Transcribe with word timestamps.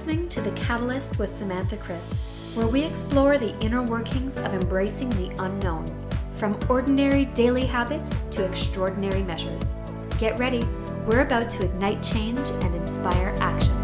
Listening 0.00 0.30
to 0.30 0.40
The 0.40 0.52
Catalyst 0.52 1.18
with 1.18 1.36
Samantha 1.36 1.76
Chris, 1.76 2.54
where 2.54 2.66
we 2.66 2.82
explore 2.82 3.36
the 3.36 3.54
inner 3.60 3.82
workings 3.82 4.38
of 4.38 4.54
embracing 4.54 5.10
the 5.10 5.30
unknown, 5.44 5.84
from 6.36 6.58
ordinary 6.70 7.26
daily 7.26 7.66
habits 7.66 8.10
to 8.30 8.42
extraordinary 8.42 9.22
measures. 9.22 9.76
Get 10.18 10.38
ready, 10.38 10.66
we're 11.06 11.20
about 11.20 11.50
to 11.50 11.66
ignite 11.66 12.02
change 12.02 12.38
and 12.38 12.74
inspire 12.74 13.36
action. 13.40 13.76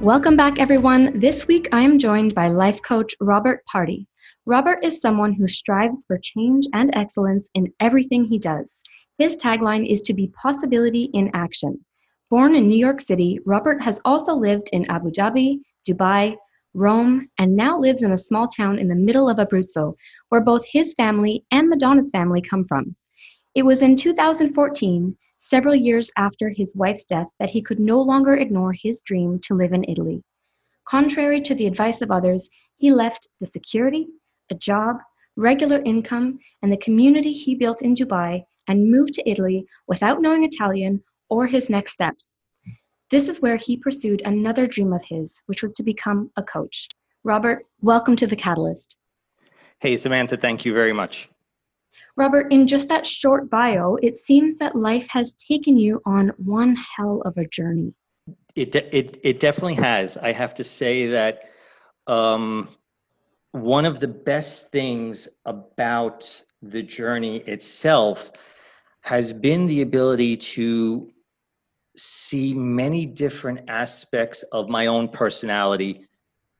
Welcome 0.00 0.36
back, 0.36 0.58
everyone. 0.58 1.20
This 1.20 1.46
week 1.46 1.68
I 1.70 1.82
am 1.82 2.00
joined 2.00 2.34
by 2.34 2.48
life 2.48 2.82
coach 2.82 3.14
Robert 3.20 3.62
Pardi. 3.72 4.08
Robert 4.48 4.78
is 4.84 5.00
someone 5.00 5.32
who 5.32 5.48
strives 5.48 6.04
for 6.06 6.18
change 6.18 6.66
and 6.72 6.94
excellence 6.94 7.50
in 7.54 7.72
everything 7.80 8.24
he 8.24 8.38
does. 8.38 8.80
His 9.18 9.36
tagline 9.36 9.90
is 9.90 10.02
to 10.02 10.14
be 10.14 10.28
possibility 10.40 11.10
in 11.14 11.32
action. 11.34 11.84
Born 12.30 12.54
in 12.54 12.68
New 12.68 12.78
York 12.78 13.00
City, 13.00 13.40
Robert 13.44 13.82
has 13.82 14.00
also 14.04 14.34
lived 14.34 14.70
in 14.72 14.88
Abu 14.88 15.10
Dhabi, 15.10 15.62
Dubai, 15.88 16.36
Rome, 16.74 17.28
and 17.38 17.56
now 17.56 17.76
lives 17.76 18.02
in 18.02 18.12
a 18.12 18.18
small 18.18 18.46
town 18.46 18.78
in 18.78 18.86
the 18.86 18.94
middle 18.94 19.28
of 19.28 19.38
Abruzzo, 19.38 19.96
where 20.28 20.40
both 20.40 20.64
his 20.64 20.94
family 20.94 21.44
and 21.50 21.68
Madonna's 21.68 22.12
family 22.12 22.40
come 22.40 22.64
from. 22.66 22.94
It 23.56 23.64
was 23.64 23.82
in 23.82 23.96
2014, 23.96 25.16
several 25.40 25.74
years 25.74 26.08
after 26.16 26.50
his 26.50 26.72
wife's 26.76 27.06
death, 27.06 27.26
that 27.40 27.50
he 27.50 27.62
could 27.62 27.80
no 27.80 28.00
longer 28.00 28.36
ignore 28.36 28.72
his 28.72 29.02
dream 29.02 29.40
to 29.40 29.56
live 29.56 29.72
in 29.72 29.84
Italy. 29.88 30.22
Contrary 30.84 31.40
to 31.40 31.54
the 31.56 31.66
advice 31.66 32.00
of 32.00 32.12
others, 32.12 32.48
he 32.76 32.92
left 32.92 33.26
the 33.40 33.46
security, 33.46 34.06
a 34.50 34.54
job, 34.54 34.96
regular 35.36 35.80
income, 35.84 36.38
and 36.62 36.72
the 36.72 36.76
community 36.78 37.32
he 37.32 37.54
built 37.54 37.82
in 37.82 37.94
Dubai 37.94 38.44
and 38.68 38.90
moved 38.90 39.14
to 39.14 39.28
Italy 39.28 39.66
without 39.86 40.20
knowing 40.20 40.44
Italian 40.44 41.02
or 41.28 41.46
his 41.46 41.70
next 41.70 41.92
steps. 41.92 42.34
This 43.10 43.28
is 43.28 43.40
where 43.40 43.56
he 43.56 43.76
pursued 43.76 44.22
another 44.24 44.66
dream 44.66 44.92
of 44.92 45.02
his, 45.08 45.40
which 45.46 45.62
was 45.62 45.72
to 45.74 45.82
become 45.82 46.30
a 46.36 46.42
coach. 46.42 46.88
Robert, 47.22 47.66
welcome 47.80 48.16
to 48.16 48.26
The 48.26 48.36
Catalyst. 48.36 48.96
Hey, 49.80 49.96
Samantha, 49.96 50.36
thank 50.36 50.64
you 50.64 50.72
very 50.72 50.92
much. 50.92 51.28
Robert, 52.16 52.50
in 52.50 52.66
just 52.66 52.88
that 52.88 53.06
short 53.06 53.50
bio, 53.50 53.96
it 53.96 54.16
seems 54.16 54.58
that 54.58 54.74
life 54.74 55.06
has 55.10 55.34
taken 55.34 55.76
you 55.76 56.00
on 56.06 56.32
one 56.38 56.74
hell 56.76 57.22
of 57.26 57.36
a 57.36 57.46
journey. 57.46 57.92
It, 58.54 58.74
it, 58.74 59.20
it 59.22 59.38
definitely 59.38 59.74
has. 59.74 60.16
I 60.16 60.32
have 60.32 60.54
to 60.54 60.64
say 60.64 61.08
that 61.08 61.40
um, 62.06 62.70
one 63.62 63.84
of 63.84 64.00
the 64.00 64.08
best 64.08 64.70
things 64.70 65.28
about 65.44 66.42
the 66.62 66.82
journey 66.82 67.38
itself 67.46 68.30
has 69.00 69.32
been 69.32 69.66
the 69.66 69.82
ability 69.82 70.36
to 70.36 71.10
see 71.96 72.52
many 72.52 73.06
different 73.06 73.60
aspects 73.68 74.44
of 74.52 74.68
my 74.68 74.86
own 74.86 75.08
personality 75.08 76.06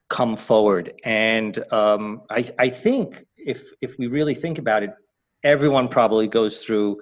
come 0.09 0.37
forward. 0.37 0.93
And 1.05 1.59
um, 1.73 2.23
I, 2.31 2.49
I 2.59 2.71
think 2.71 3.27
if 3.37 3.63
if 3.81 3.99
we 3.99 4.07
really 4.07 4.35
think 4.35 4.59
about 4.59 4.83
it 4.83 4.91
everyone 5.45 5.89
probably 5.89 6.27
goes 6.27 6.59
through 6.59 7.01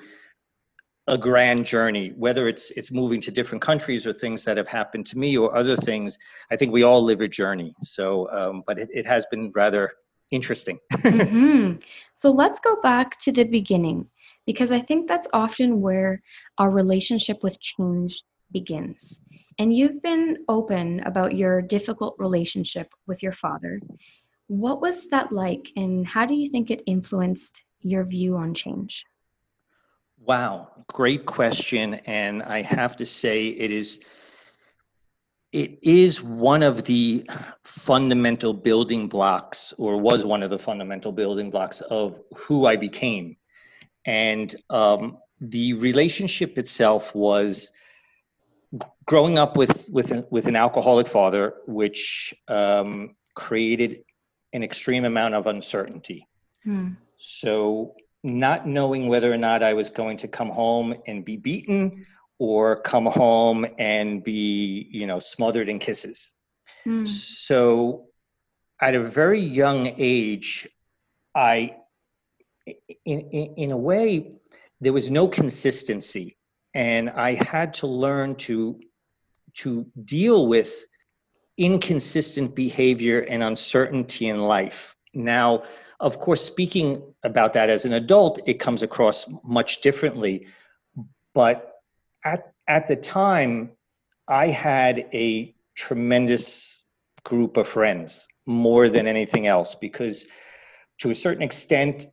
a 1.08 1.18
grand 1.18 1.66
journey 1.66 2.12
whether 2.16 2.48
it's 2.48 2.70
it's 2.76 2.90
moving 2.90 3.20
to 3.20 3.30
different 3.30 3.60
countries 3.60 4.06
or 4.06 4.12
things 4.12 4.42
that 4.42 4.56
have 4.56 4.66
happened 4.66 5.04
to 5.04 5.18
me 5.18 5.36
or 5.36 5.54
other 5.54 5.76
things 5.76 6.16
i 6.50 6.56
think 6.56 6.72
we 6.72 6.82
all 6.82 7.04
live 7.04 7.20
a 7.20 7.28
journey. 7.28 7.74
So 7.82 8.30
um, 8.30 8.62
but 8.66 8.78
it, 8.78 8.88
it 8.92 9.06
has 9.06 9.26
been 9.30 9.52
rather 9.54 9.92
interesting. 10.30 10.78
Mm-hmm. 11.04 11.78
so 12.14 12.30
let's 12.30 12.58
go 12.60 12.80
back 12.80 13.18
to 13.20 13.32
the 13.32 13.44
beginning 13.44 14.06
because 14.46 14.72
i 14.72 14.80
think 14.80 15.06
that's 15.06 15.28
often 15.32 15.80
where 15.80 16.22
our 16.58 16.70
relationship 16.70 17.42
with 17.42 17.60
change 17.60 18.22
begins. 18.52 19.18
And 19.58 19.74
you've 19.76 20.02
been 20.02 20.38
open 20.48 21.00
about 21.00 21.36
your 21.36 21.60
difficult 21.62 22.14
relationship 22.18 22.88
with 23.06 23.22
your 23.22 23.32
father. 23.32 23.80
What 24.46 24.80
was 24.80 25.06
that 25.08 25.32
like 25.32 25.70
and 25.76 26.06
how 26.06 26.26
do 26.26 26.34
you 26.34 26.48
think 26.48 26.70
it 26.70 26.82
influenced 26.86 27.62
your 27.80 28.04
view 28.04 28.36
on 28.36 28.54
change 28.54 29.04
Wow, 30.26 30.70
great 30.88 31.26
question. 31.26 31.94
And 32.06 32.42
I 32.42 32.62
have 32.62 32.96
to 32.96 33.06
say, 33.06 33.48
it 33.48 33.70
is 33.70 34.00
it 35.52 35.78
is 35.82 36.20
one 36.20 36.64
of 36.64 36.84
the 36.84 37.24
fundamental 37.64 38.52
building 38.52 39.06
blocks, 39.06 39.72
or 39.78 40.00
was 40.00 40.24
one 40.24 40.42
of 40.42 40.50
the 40.50 40.58
fundamental 40.58 41.12
building 41.12 41.48
blocks 41.48 41.80
of 41.90 42.18
who 42.34 42.66
I 42.66 42.74
became. 42.74 43.36
And 44.04 44.52
um, 44.70 45.18
the 45.40 45.74
relationship 45.74 46.58
itself 46.58 47.14
was 47.14 47.70
growing 49.06 49.38
up 49.38 49.56
with 49.56 49.88
with 49.88 50.10
an, 50.10 50.24
with 50.30 50.46
an 50.46 50.56
alcoholic 50.56 51.06
father, 51.06 51.54
which 51.66 52.34
um, 52.48 53.14
created 53.36 54.02
an 54.54 54.62
extreme 54.62 55.04
amount 55.04 55.34
of 55.34 55.46
uncertainty. 55.46 56.26
Hmm. 56.64 56.92
So 57.18 57.94
not 58.24 58.66
knowing 58.66 59.06
whether 59.06 59.30
or 59.30 59.36
not 59.36 59.62
I 59.62 59.74
was 59.74 59.90
going 59.90 60.16
to 60.18 60.28
come 60.28 60.48
home 60.48 60.94
and 61.06 61.24
be 61.24 61.36
beaten 61.36 62.06
or 62.38 62.80
come 62.80 63.04
home 63.04 63.66
and 63.78 64.24
be, 64.24 64.88
you 64.90 65.06
know, 65.06 65.20
smothered 65.20 65.68
in 65.68 65.78
kisses. 65.78 66.32
Mm. 66.86 67.06
So 67.06 68.06
at 68.80 68.94
a 68.94 69.08
very 69.08 69.42
young 69.42 69.94
age, 69.98 70.66
I, 71.34 71.76
in, 72.66 73.20
in, 73.20 73.54
in 73.56 73.72
a 73.72 73.76
way, 73.76 74.38
there 74.80 74.94
was 74.94 75.10
no 75.10 75.28
consistency. 75.28 76.36
And 76.72 77.10
I 77.10 77.34
had 77.34 77.74
to 77.74 77.86
learn 77.86 78.36
to, 78.36 78.80
to 79.58 79.86
deal 80.04 80.48
with 80.48 80.72
inconsistent 81.56 82.54
behavior 82.54 83.20
and 83.20 83.42
uncertainty 83.42 84.28
in 84.28 84.38
life. 84.38 84.94
Now, 85.12 85.64
of 86.00 86.18
course, 86.18 86.44
speaking 86.44 87.02
about 87.22 87.52
that 87.54 87.70
as 87.70 87.84
an 87.84 87.94
adult, 87.94 88.40
it 88.46 88.60
comes 88.60 88.82
across 88.82 89.26
much 89.42 89.80
differently. 89.80 90.46
But 91.34 91.72
at, 92.24 92.52
at 92.68 92.88
the 92.88 92.96
time, 92.96 93.70
I 94.28 94.48
had 94.48 95.06
a 95.12 95.54
tremendous 95.76 96.82
group 97.24 97.56
of 97.56 97.68
friends 97.68 98.26
more 98.46 98.88
than 98.88 99.06
anything 99.06 99.46
else 99.46 99.74
because 99.74 100.26
to 101.00 101.10
a 101.10 101.14
certain 101.14 101.42
extent, 101.42 102.06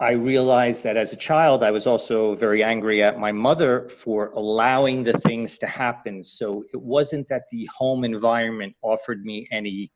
I 0.00 0.12
realized 0.12 0.84
that 0.84 0.96
as 0.96 1.12
a 1.12 1.16
child, 1.16 1.64
I 1.64 1.72
was 1.72 1.86
also 1.86 2.36
very 2.36 2.62
angry 2.62 3.02
at 3.02 3.18
my 3.18 3.32
mother 3.32 3.90
for 4.04 4.28
allowing 4.30 5.02
the 5.02 5.18
things 5.26 5.58
to 5.58 5.66
happen. 5.66 6.22
So 6.22 6.64
it 6.72 6.80
wasn't 6.80 7.28
that 7.28 7.42
the 7.50 7.68
home 7.76 8.04
environment 8.04 8.76
offered 8.82 9.24
me 9.24 9.48
any 9.50 9.90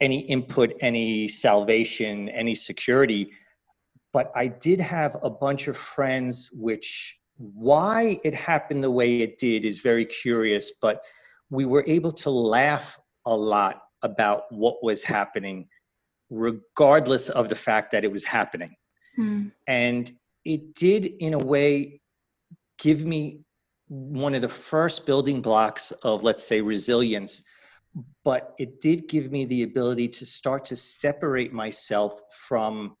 any 0.00 0.20
input, 0.20 0.72
any 0.80 1.28
salvation, 1.28 2.28
any 2.30 2.54
security. 2.54 3.30
But 4.12 4.32
I 4.34 4.48
did 4.48 4.80
have 4.80 5.16
a 5.22 5.30
bunch 5.30 5.68
of 5.68 5.76
friends, 5.76 6.50
which 6.52 7.16
why 7.36 8.18
it 8.24 8.34
happened 8.34 8.82
the 8.82 8.90
way 8.90 9.20
it 9.20 9.38
did 9.38 9.64
is 9.64 9.78
very 9.78 10.04
curious, 10.04 10.72
but 10.82 11.02
we 11.50 11.64
were 11.64 11.84
able 11.86 12.12
to 12.12 12.30
laugh 12.30 12.98
a 13.26 13.34
lot 13.34 13.82
about 14.02 14.44
what 14.50 14.82
was 14.82 15.02
happening, 15.02 15.68
regardless 16.30 17.28
of 17.28 17.48
the 17.48 17.54
fact 17.54 17.92
that 17.92 18.04
it 18.04 18.10
was 18.10 18.24
happening. 18.24 18.74
Hmm. 19.16 19.48
And 19.66 20.12
it 20.44 20.74
did, 20.74 21.04
in 21.04 21.34
a 21.34 21.38
way, 21.38 22.00
give 22.78 23.00
me 23.04 23.40
one 23.88 24.34
of 24.34 24.42
the 24.42 24.48
first 24.48 25.04
building 25.04 25.42
blocks 25.42 25.92
of, 26.02 26.22
let's 26.22 26.46
say, 26.46 26.60
resilience 26.60 27.42
but 28.24 28.54
it 28.58 28.80
did 28.80 29.08
give 29.08 29.32
me 29.32 29.44
the 29.44 29.62
ability 29.62 30.08
to 30.08 30.26
start 30.26 30.64
to 30.66 30.76
separate 30.76 31.52
myself 31.52 32.20
from 32.48 32.96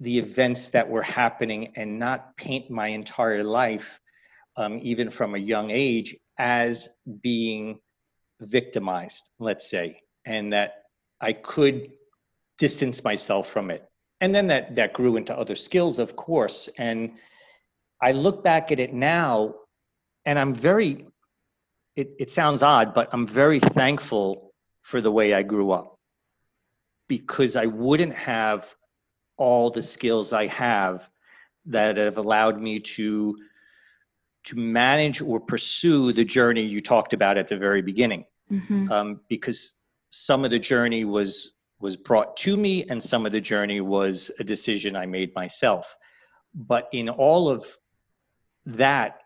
the 0.00 0.18
events 0.18 0.68
that 0.68 0.88
were 0.88 1.02
happening 1.02 1.72
and 1.76 1.98
not 1.98 2.36
paint 2.36 2.70
my 2.70 2.88
entire 2.88 3.44
life, 3.44 3.86
um, 4.56 4.78
even 4.82 5.10
from 5.10 5.34
a 5.34 5.38
young 5.38 5.70
age, 5.70 6.16
as 6.38 6.88
being 7.22 7.78
victimized, 8.40 9.22
let's 9.38 9.68
say, 9.68 10.00
and 10.24 10.52
that 10.52 10.84
I 11.20 11.32
could 11.32 11.88
distance 12.58 13.04
myself 13.04 13.50
from 13.50 13.70
it. 13.70 13.88
And 14.20 14.34
then 14.34 14.46
that, 14.48 14.74
that 14.76 14.92
grew 14.92 15.16
into 15.16 15.36
other 15.36 15.56
skills, 15.56 15.98
of 15.98 16.16
course. 16.16 16.68
And 16.78 17.12
I 18.00 18.12
look 18.12 18.42
back 18.42 18.72
at 18.72 18.80
it 18.80 18.92
now 18.92 19.54
and 20.24 20.38
I'm 20.38 20.54
very 20.54 21.06
it, 21.96 22.10
it 22.18 22.30
sounds 22.30 22.62
odd, 22.62 22.94
but 22.94 23.08
I'm 23.12 23.26
very 23.26 23.60
thankful 23.60 24.52
for 24.82 25.00
the 25.00 25.10
way 25.10 25.34
I 25.34 25.42
grew 25.42 25.70
up 25.72 25.98
because 27.08 27.56
I 27.56 27.66
wouldn't 27.66 28.14
have 28.14 28.66
all 29.36 29.70
the 29.70 29.82
skills 29.82 30.32
I 30.32 30.46
have 30.46 31.08
that 31.66 31.96
have 31.96 32.18
allowed 32.18 32.60
me 32.60 32.80
to 32.80 33.36
to 34.44 34.56
manage 34.56 35.20
or 35.20 35.38
pursue 35.38 36.12
the 36.12 36.24
journey 36.24 36.62
you 36.62 36.80
talked 36.80 37.12
about 37.12 37.38
at 37.38 37.46
the 37.46 37.56
very 37.56 37.80
beginning 37.80 38.24
mm-hmm. 38.50 38.90
um, 38.90 39.20
because 39.28 39.74
some 40.10 40.44
of 40.44 40.50
the 40.50 40.58
journey 40.58 41.04
was 41.04 41.52
was 41.78 41.96
brought 41.96 42.36
to 42.36 42.56
me 42.56 42.84
and 42.88 43.00
some 43.00 43.24
of 43.24 43.30
the 43.30 43.40
journey 43.40 43.80
was 43.80 44.32
a 44.40 44.44
decision 44.44 44.96
i 44.96 45.06
made 45.06 45.32
myself 45.36 45.96
but 46.54 46.88
in 46.92 47.08
all 47.08 47.48
of 47.48 47.64
that, 48.66 49.21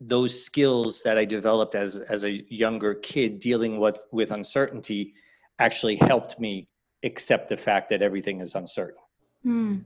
those 0.00 0.44
skills 0.44 1.00
that 1.02 1.16
I 1.16 1.24
developed 1.24 1.74
as 1.74 1.96
as 1.96 2.24
a 2.24 2.44
younger 2.52 2.94
kid 2.94 3.40
dealing 3.40 3.78
with 3.78 3.98
with 4.12 4.30
uncertainty 4.30 5.14
actually 5.58 5.96
helped 5.96 6.38
me 6.38 6.68
accept 7.02 7.48
the 7.48 7.56
fact 7.56 7.88
that 7.90 8.02
everything 8.02 8.40
is 8.40 8.54
uncertain. 8.54 9.00
Hmm. 9.42 9.78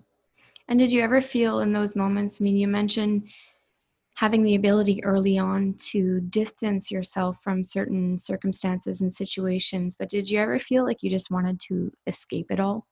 And 0.69 0.79
did 0.79 0.91
you 0.91 1.03
ever 1.03 1.21
feel 1.21 1.61
in 1.61 1.73
those 1.73 1.97
moments? 1.97 2.41
I 2.41 2.45
mean, 2.45 2.57
you 2.57 2.69
mentioned 2.69 3.29
having 4.15 4.43
the 4.43 4.55
ability 4.55 5.03
early 5.05 5.39
on 5.39 5.75
to 5.79 6.21
distance 6.21 6.91
yourself 6.91 7.37
from 7.43 7.65
certain 7.65 8.19
circumstances 8.19 9.01
and 9.01 9.13
situations, 9.13 9.97
but 9.99 10.09
did 10.09 10.29
you 10.29 10.39
ever 10.39 10.59
feel 10.59 10.85
like 10.85 11.03
you 11.03 11.11
just 11.11 11.31
wanted 11.31 11.59
to 11.61 11.93
escape 12.07 12.47
it 12.51 12.61
all? 12.61 12.87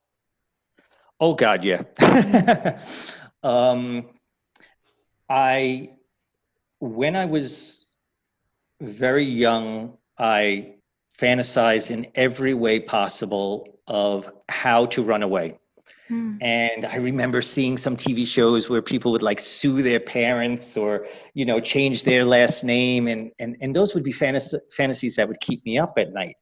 Oh 1.21 1.35
God, 1.35 1.65
yeah. 1.65 1.83
um, 3.43 4.07
I 5.29 5.91
when 6.81 7.17
I 7.17 7.25
was 7.25 7.87
very 8.81 9.25
young, 9.25 9.97
I 10.19 10.75
fantasized 11.19 11.91
in 11.91 12.07
every 12.15 12.55
way 12.55 12.81
possible 12.81 13.67
of 13.87 14.31
how 14.49 14.87
to 14.87 15.03
run 15.03 15.23
away. 15.23 15.59
Mm. 16.11 16.43
And 16.43 16.87
I 16.87 16.97
remember 16.97 17.43
seeing 17.43 17.77
some 17.77 17.97
TV 17.97 18.27
shows 18.27 18.69
where 18.71 18.81
people 18.81 19.13
would 19.13 19.23
like 19.23 19.41
sue 19.41 19.83
their 19.83 20.01
parents 20.01 20.77
or, 20.77 21.07
you 21.35 21.45
know, 21.45 21.61
change 21.61 22.05
their 22.05 22.25
last 22.25 22.65
name. 22.65 23.09
And, 23.09 23.31
and, 23.39 23.57
and 23.61 23.75
those 23.75 23.95
would 23.95 24.05
be 24.05 24.13
fantasy, 24.13 24.59
fantasies 24.77 25.17
that 25.17 25.29
would 25.29 25.41
keep 25.41 25.65
me 25.67 25.79
up 25.79 25.95
at 25.99 26.13
night. 26.13 26.37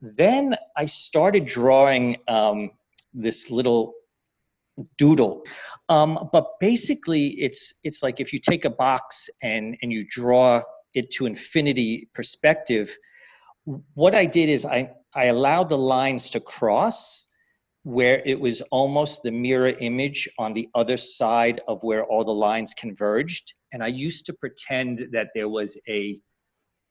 Then 0.00 0.56
I 0.76 0.86
started 0.86 1.44
drawing 1.44 2.16
um, 2.26 2.70
this 3.12 3.50
little 3.50 3.92
doodle. 4.96 5.42
Um, 5.90 6.30
but 6.32 6.46
basically, 6.60 7.34
it's 7.38 7.74
it's 7.82 8.02
like 8.02 8.20
if 8.20 8.32
you 8.32 8.38
take 8.38 8.64
a 8.64 8.70
box 8.70 9.28
and 9.42 9.76
and 9.82 9.92
you 9.92 10.06
draw 10.08 10.62
it 10.94 11.10
to 11.12 11.26
infinity 11.26 12.08
perspective. 12.14 12.96
What 13.94 14.14
I 14.14 14.24
did 14.24 14.48
is 14.48 14.64
I 14.64 14.90
I 15.14 15.26
allowed 15.26 15.68
the 15.68 15.78
lines 15.78 16.30
to 16.30 16.40
cross 16.40 17.26
where 17.82 18.22
it 18.26 18.38
was 18.38 18.60
almost 18.70 19.22
the 19.22 19.30
mirror 19.30 19.70
image 19.80 20.28
on 20.38 20.52
the 20.52 20.68
other 20.74 20.96
side 20.96 21.60
of 21.66 21.82
where 21.82 22.04
all 22.04 22.24
the 22.24 22.30
lines 22.30 22.74
converged. 22.74 23.54
And 23.72 23.82
I 23.82 23.86
used 23.86 24.26
to 24.26 24.34
pretend 24.34 25.08
that 25.12 25.28
there 25.34 25.48
was 25.48 25.78
a 25.88 26.20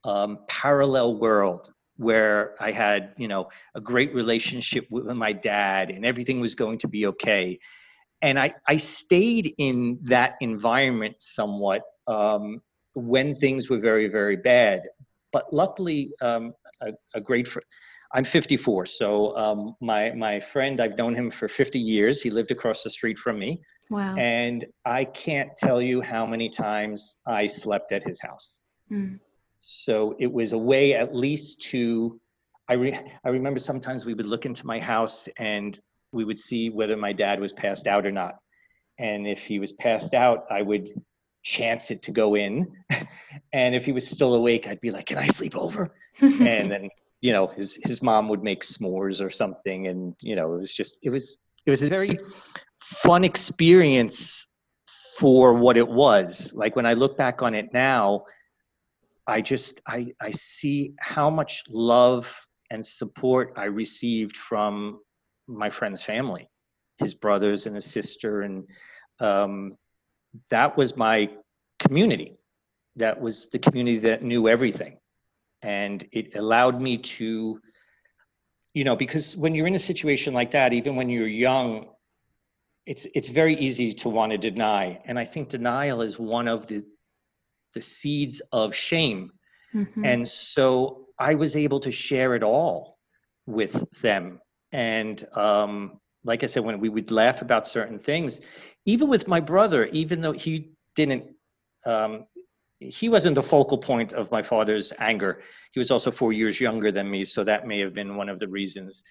um, 0.04 0.40
parallel 0.48 1.20
world 1.20 1.72
where 1.98 2.56
I 2.60 2.72
had, 2.72 3.14
you 3.18 3.28
know, 3.28 3.50
a 3.76 3.82
great 3.82 4.16
relationship 4.16 4.88
with 4.90 5.06
my 5.06 5.32
dad 5.32 5.92
and 5.92 6.06
everything 6.06 6.40
was 6.40 6.56
going 6.56 6.80
to 6.80 6.88
be 6.88 7.06
okay 7.06 7.60
and 8.22 8.40
I, 8.40 8.54
I 8.68 8.78
stayed 8.78 9.54
in 9.58 10.00
that 10.04 10.36
environment 10.42 11.16
somewhat 11.20 11.82
um, 12.08 12.62
when 12.94 13.36
things 13.36 13.70
were 13.70 13.80
very, 13.80 14.08
very 14.08 14.36
bad. 14.36 14.82
But 15.32 15.54
luckily, 15.54 16.12
um, 16.22 16.54
a, 16.82 16.92
a, 17.16 17.22
great 17.22 17.48
friend. 17.48 17.66
I'm 18.14 18.26
54, 18.26 18.88
so 18.88 19.38
um, 19.38 19.76
my 19.82 20.12
my 20.12 20.40
friend, 20.40 20.82
I've 20.82 20.98
known 20.98 21.14
him 21.14 21.30
for 21.30 21.48
50 21.48 21.80
years. 21.80 22.22
He 22.22 22.32
lived 22.32 22.50
across 22.50 22.84
the 22.84 22.90
street 22.90 23.20
from 23.20 23.38
me. 23.38 23.62
Wow. 23.92 24.16
And 24.16 24.66
I 24.86 25.06
can't 25.06 25.50
tell 25.58 25.82
you 25.82 26.02
how 26.02 26.26
many 26.26 26.50
times 26.50 27.16
I 27.28 27.46
slept 27.48 27.92
at 27.92 28.04
his 28.04 28.20
house. 28.22 28.62
Mm. 28.92 29.20
So 29.62 30.16
it 30.20 30.32
was 30.32 30.52
a 30.52 30.58
way, 30.58 30.96
at 30.96 31.16
least, 31.16 31.62
to. 31.72 32.20
I 32.68 32.74
re, 32.74 33.00
I 33.24 33.30
remember 33.30 33.60
sometimes 33.60 34.06
we 34.06 34.14
would 34.14 34.28
look 34.28 34.46
into 34.46 34.66
my 34.66 34.80
house 34.80 35.28
and 35.38 35.80
we 36.12 36.26
would 36.26 36.40
see 36.40 36.70
whether 36.70 36.98
my 36.98 37.14
dad 37.14 37.40
was 37.40 37.54
passed 37.54 37.88
out 37.88 38.06
or 38.06 38.12
not. 38.12 38.36
And 38.98 39.28
if 39.28 39.40
he 39.40 39.60
was 39.60 39.74
passed 39.74 40.14
out, 40.14 40.46
I 40.50 40.62
would 40.62 40.90
chance 41.44 41.92
it 41.92 42.02
to 42.04 42.12
go 42.12 42.36
in. 42.36 42.72
and 43.54 43.76
if 43.76 43.86
he 43.86 43.92
was 43.92 44.08
still 44.08 44.36
awake, 44.36 44.68
I'd 44.68 44.82
be 44.82 44.92
like, 44.92 45.06
Can 45.06 45.18
I 45.18 45.28
sleep 45.28 45.56
over? 45.56 45.94
and 46.22 46.72
then, 46.72 46.90
you 47.22 47.32
know, 47.32 47.48
his 47.48 47.78
his 47.84 48.02
mom 48.02 48.28
would 48.30 48.44
make 48.44 48.64
s'mores 48.64 49.22
or 49.24 49.30
something. 49.30 49.88
And, 49.88 50.16
you 50.22 50.36
know, 50.36 50.54
it 50.54 50.60
was 50.60 50.74
just 50.74 50.98
it 51.04 51.10
was 51.10 51.38
it 51.66 51.70
was 51.70 51.82
a 51.82 51.90
very 51.90 52.20
fun 53.04 53.24
experience 53.24 54.46
for 55.18 55.54
what 55.54 55.78
it 55.78 55.88
was. 55.88 56.52
Like 56.54 56.76
when 56.76 56.86
I 56.86 56.94
look 56.94 57.18
back 57.18 57.42
on 57.42 57.54
it 57.54 57.74
now, 57.74 58.24
I 59.28 59.42
just 59.42 59.82
I 59.88 60.08
I 60.22 60.32
see 60.32 60.94
how 61.00 61.30
much 61.30 61.64
love 61.70 62.28
and 62.72 62.86
support 62.86 63.54
I 63.56 63.66
received 63.66 64.36
from 64.36 65.00
my 65.50 65.70
friend's 65.70 66.04
family, 66.04 66.50
his 66.98 67.14
brothers 67.14 67.66
and 67.66 67.76
his 67.76 67.86
sister, 67.86 68.44
and 68.44 68.68
um, 69.20 69.76
that 70.50 70.78
was 70.78 70.96
my 70.96 71.30
community. 71.80 72.38
That 72.96 73.20
was 73.20 73.48
the 73.52 73.60
community 73.60 74.00
that 74.00 74.24
knew 74.24 74.48
everything, 74.48 74.98
and 75.62 76.06
it 76.12 76.36
allowed 76.36 76.80
me 76.80 76.98
to, 76.98 77.60
you 78.74 78.84
know, 78.84 78.96
because 78.96 79.36
when 79.36 79.56
you're 79.56 79.68
in 79.68 79.76
a 79.76 79.80
situation 79.80 80.34
like 80.34 80.52
that, 80.52 80.74
even 80.74 80.96
when 80.96 81.10
you're 81.10 81.28
young, 81.28 81.88
it's 82.86 83.08
it's 83.16 83.30
very 83.30 83.56
easy 83.56 83.94
to 83.94 84.10
want 84.10 84.32
to 84.32 84.38
deny, 84.38 85.02
and 85.06 85.18
I 85.18 85.26
think 85.26 85.50
denial 85.50 86.02
is 86.02 86.20
one 86.20 86.48
of 86.48 86.68
the 86.68 86.84
the 87.74 87.82
seeds 87.82 88.42
of 88.52 88.76
shame, 88.76 89.32
mm-hmm. 89.74 90.06
and 90.06 90.28
so 90.28 91.06
I 91.18 91.36
was 91.36 91.56
able 91.56 91.80
to 91.82 91.92
share 91.92 92.36
it 92.36 92.44
all 92.44 92.98
with 93.46 93.76
them 94.02 94.40
and 94.72 95.26
um, 95.36 96.00
like 96.24 96.44
I 96.44 96.48
said, 96.48 96.64
when 96.64 96.80
we 96.80 96.90
would 96.90 97.12
laugh 97.12 97.42
about 97.42 97.68
certain 97.68 98.00
things, 98.00 98.40
even 98.86 99.10
with 99.10 99.28
my 99.28 99.40
brother, 99.40 99.86
even 99.88 100.22
though 100.22 100.32
he 100.32 100.72
didn't, 100.96 101.24
um, 101.86 102.26
he 102.80 103.10
wasn't 103.10 103.36
the 103.36 103.44
focal 103.44 103.78
point 103.78 104.14
of 104.14 104.32
my 104.32 104.44
father's 104.44 104.94
anger. 105.00 105.42
He 105.72 105.80
was 105.80 105.92
also 105.92 106.12
four 106.12 106.34
years 106.34 106.60
younger 106.60 106.92
than 106.92 107.10
me, 107.10 107.26
so 107.26 107.44
that 107.44 107.68
may 107.68 107.80
have 107.80 107.94
been 107.94 108.16
one 108.16 108.30
of 108.30 108.40
the 108.40 108.48
reasons. 108.48 109.04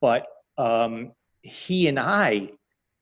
But 0.00 0.26
um, 0.56 1.12
he 1.42 1.88
and 1.88 1.98
I 1.98 2.50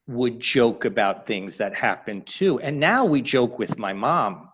would 0.07 0.41
joke 0.41 0.85
about 0.85 1.27
things 1.27 1.59
that 1.59 1.75
happened 1.75 2.27
too. 2.27 2.61
And 2.61 2.81
now 2.81 3.05
we 3.05 3.21
joke 3.23 3.59
with 3.59 3.79
my 3.79 3.93
mom 3.93 4.49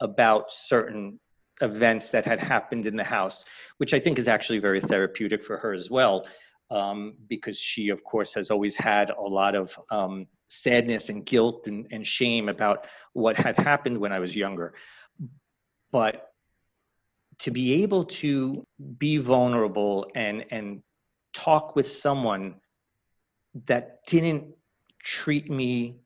about 0.00 0.52
certain 0.52 1.20
events 1.60 2.10
that 2.10 2.26
had 2.26 2.40
happened 2.40 2.86
in 2.86 2.96
the 2.96 3.04
house, 3.04 3.44
which 3.78 3.94
I 3.94 4.00
think 4.00 4.18
is 4.18 4.28
actually 4.28 4.58
very 4.58 4.80
therapeutic 4.80 5.44
for 5.44 5.56
her 5.58 5.72
as 5.72 5.90
well 5.90 6.26
um, 6.70 7.14
because 7.28 7.58
she, 7.58 7.88
of 7.90 8.02
course, 8.04 8.34
has 8.34 8.50
always 8.50 8.74
had 8.74 9.10
a 9.10 9.22
lot 9.22 9.54
of 9.54 9.70
um, 9.90 10.26
sadness 10.48 11.08
and 11.08 11.24
guilt 11.24 11.66
and, 11.66 11.86
and 11.90 12.06
shame 12.06 12.48
about 12.48 12.86
what 13.12 13.36
had 13.36 13.56
happened 13.56 13.98
when 13.98 14.12
I 14.12 14.18
was 14.18 14.34
younger. 14.34 14.74
But 15.92 16.28
to 17.40 17.50
be 17.50 17.82
able 17.82 18.04
to 18.04 18.66
be 18.98 19.18
vulnerable 19.18 20.06
and 20.14 20.44
and 20.50 20.82
talk 21.34 21.76
with 21.76 21.90
someone 21.90 22.54
that 23.66 24.00
didn't 24.06 24.44
treat 25.02 25.50
me 25.50 25.96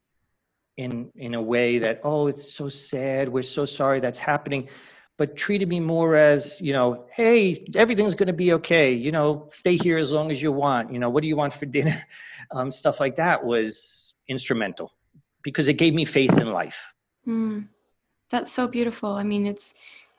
in 0.76 1.10
in 1.14 1.34
a 1.34 1.42
way 1.42 1.78
that 1.78 2.00
oh 2.04 2.26
it's 2.26 2.52
so 2.52 2.68
sad 2.68 3.28
we're 3.28 3.42
so 3.42 3.64
sorry 3.64 4.00
that's 4.00 4.18
happening 4.18 4.68
but 5.20 5.36
treated 5.36 5.68
me 5.68 5.78
more 5.80 6.16
as, 6.16 6.58
you 6.62 6.72
know, 6.72 7.04
hey, 7.14 7.62
everything's 7.74 8.14
going 8.14 8.28
to 8.28 8.32
be 8.32 8.54
okay. 8.54 8.90
You 8.90 9.12
know, 9.12 9.48
stay 9.50 9.76
here 9.76 9.98
as 9.98 10.12
long 10.12 10.32
as 10.32 10.40
you 10.40 10.50
want. 10.50 10.90
You 10.90 10.98
know, 10.98 11.10
what 11.10 11.20
do 11.20 11.28
you 11.28 11.36
want 11.36 11.54
for 11.54 11.66
dinner? 11.66 12.02
Um, 12.52 12.70
stuff 12.70 12.98
like 12.98 13.14
that 13.16 13.44
was 13.44 14.14
instrumental 14.26 14.90
because 15.44 15.68
it 15.68 15.74
gave 15.74 15.94
me 15.94 16.04
faith 16.04 16.32
in 16.36 16.50
life. 16.50 16.74
Mm, 17.28 17.68
that's 18.30 18.50
so 18.50 18.66
beautiful. 18.66 19.10
I 19.10 19.22
mean, 19.22 19.46
it's 19.46 19.74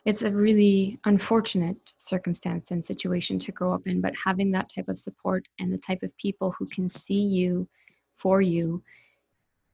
it's 0.05 0.21
a 0.21 0.31
really 0.31 0.97
unfortunate 1.03 1.93
circumstance 1.97 2.71
and 2.71 2.85
situation 2.85 3.37
to 3.39 3.51
grow 3.51 3.73
up 3.73 3.85
in, 3.87 3.99
but 3.99 4.13
having 4.23 4.51
that 4.51 4.71
type 4.73 4.87
of 4.87 4.97
support 4.97 5.45
and 5.59 5.73
the 5.73 5.79
type 5.79 6.03
of 6.03 6.15
people 6.15 6.55
who 6.57 6.67
can 6.67 6.89
see 6.89 7.21
you 7.21 7.67
for 8.15 8.39
you, 8.39 8.81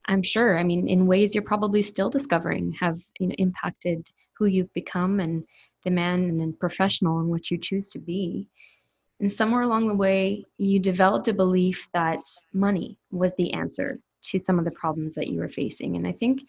I'm 0.05 0.23
sure. 0.23 0.57
I 0.57 0.63
mean, 0.63 0.87
in 0.87 1.05
ways 1.05 1.35
you're 1.35 1.43
probably 1.43 1.83
still 1.83 2.09
discovering, 2.09 2.71
have 2.79 2.97
you 3.19 3.27
know, 3.27 3.35
impacted 3.37 4.09
who 4.37 4.45
you've 4.45 4.73
become 4.73 5.19
and 5.19 5.43
the 5.83 5.91
man 5.91 6.39
and 6.41 6.59
professional 6.59 7.19
in 7.19 7.29
which 7.29 7.51
you 7.51 7.57
choose 7.57 7.89
to 7.89 7.99
be. 7.99 8.47
And 9.19 9.31
somewhere 9.31 9.61
along 9.61 9.87
the 9.87 9.95
way, 9.95 10.45
you 10.57 10.79
developed 10.79 11.27
a 11.27 11.33
belief 11.33 11.87
that 11.93 12.19
money 12.53 12.97
was 13.11 13.33
the 13.37 13.53
answer 13.53 13.99
to 14.23 14.39
some 14.39 14.59
of 14.59 14.65
the 14.65 14.71
problems 14.71 15.15
that 15.15 15.27
you 15.27 15.39
were 15.39 15.49
facing. 15.49 15.95
And 15.95 16.05
I 16.05 16.11
think 16.11 16.41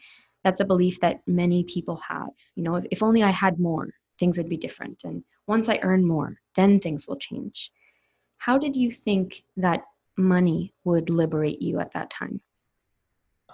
that's 0.45 0.61
a 0.61 0.67
belief 0.67 1.01
that 1.01 1.21
many 1.27 1.65
people 1.65 2.01
have. 2.07 2.31
You 2.57 2.65
know, 2.65 2.77
if, 2.77 2.85
if 2.91 3.03
only 3.03 3.23
I 3.23 3.31
had 3.31 3.59
more, 3.59 3.89
things 4.19 4.37
would 4.37 4.49
be 4.49 4.57
different. 4.57 5.05
And 5.05 5.25
once 5.47 5.69
I 5.69 5.79
earn 5.83 6.07
more, 6.07 6.37
then 6.57 6.81
things 6.81 7.07
will 7.07 7.17
change. 7.17 7.71
How 8.39 8.59
did 8.59 8.77
you 8.77 8.93
think 8.93 9.43
that 9.57 9.85
money 10.17 10.75
would 10.85 11.11
liberate 11.11 11.63
you 11.63 11.81
at 11.81 11.93
that 11.93 12.11
time? 12.11 12.41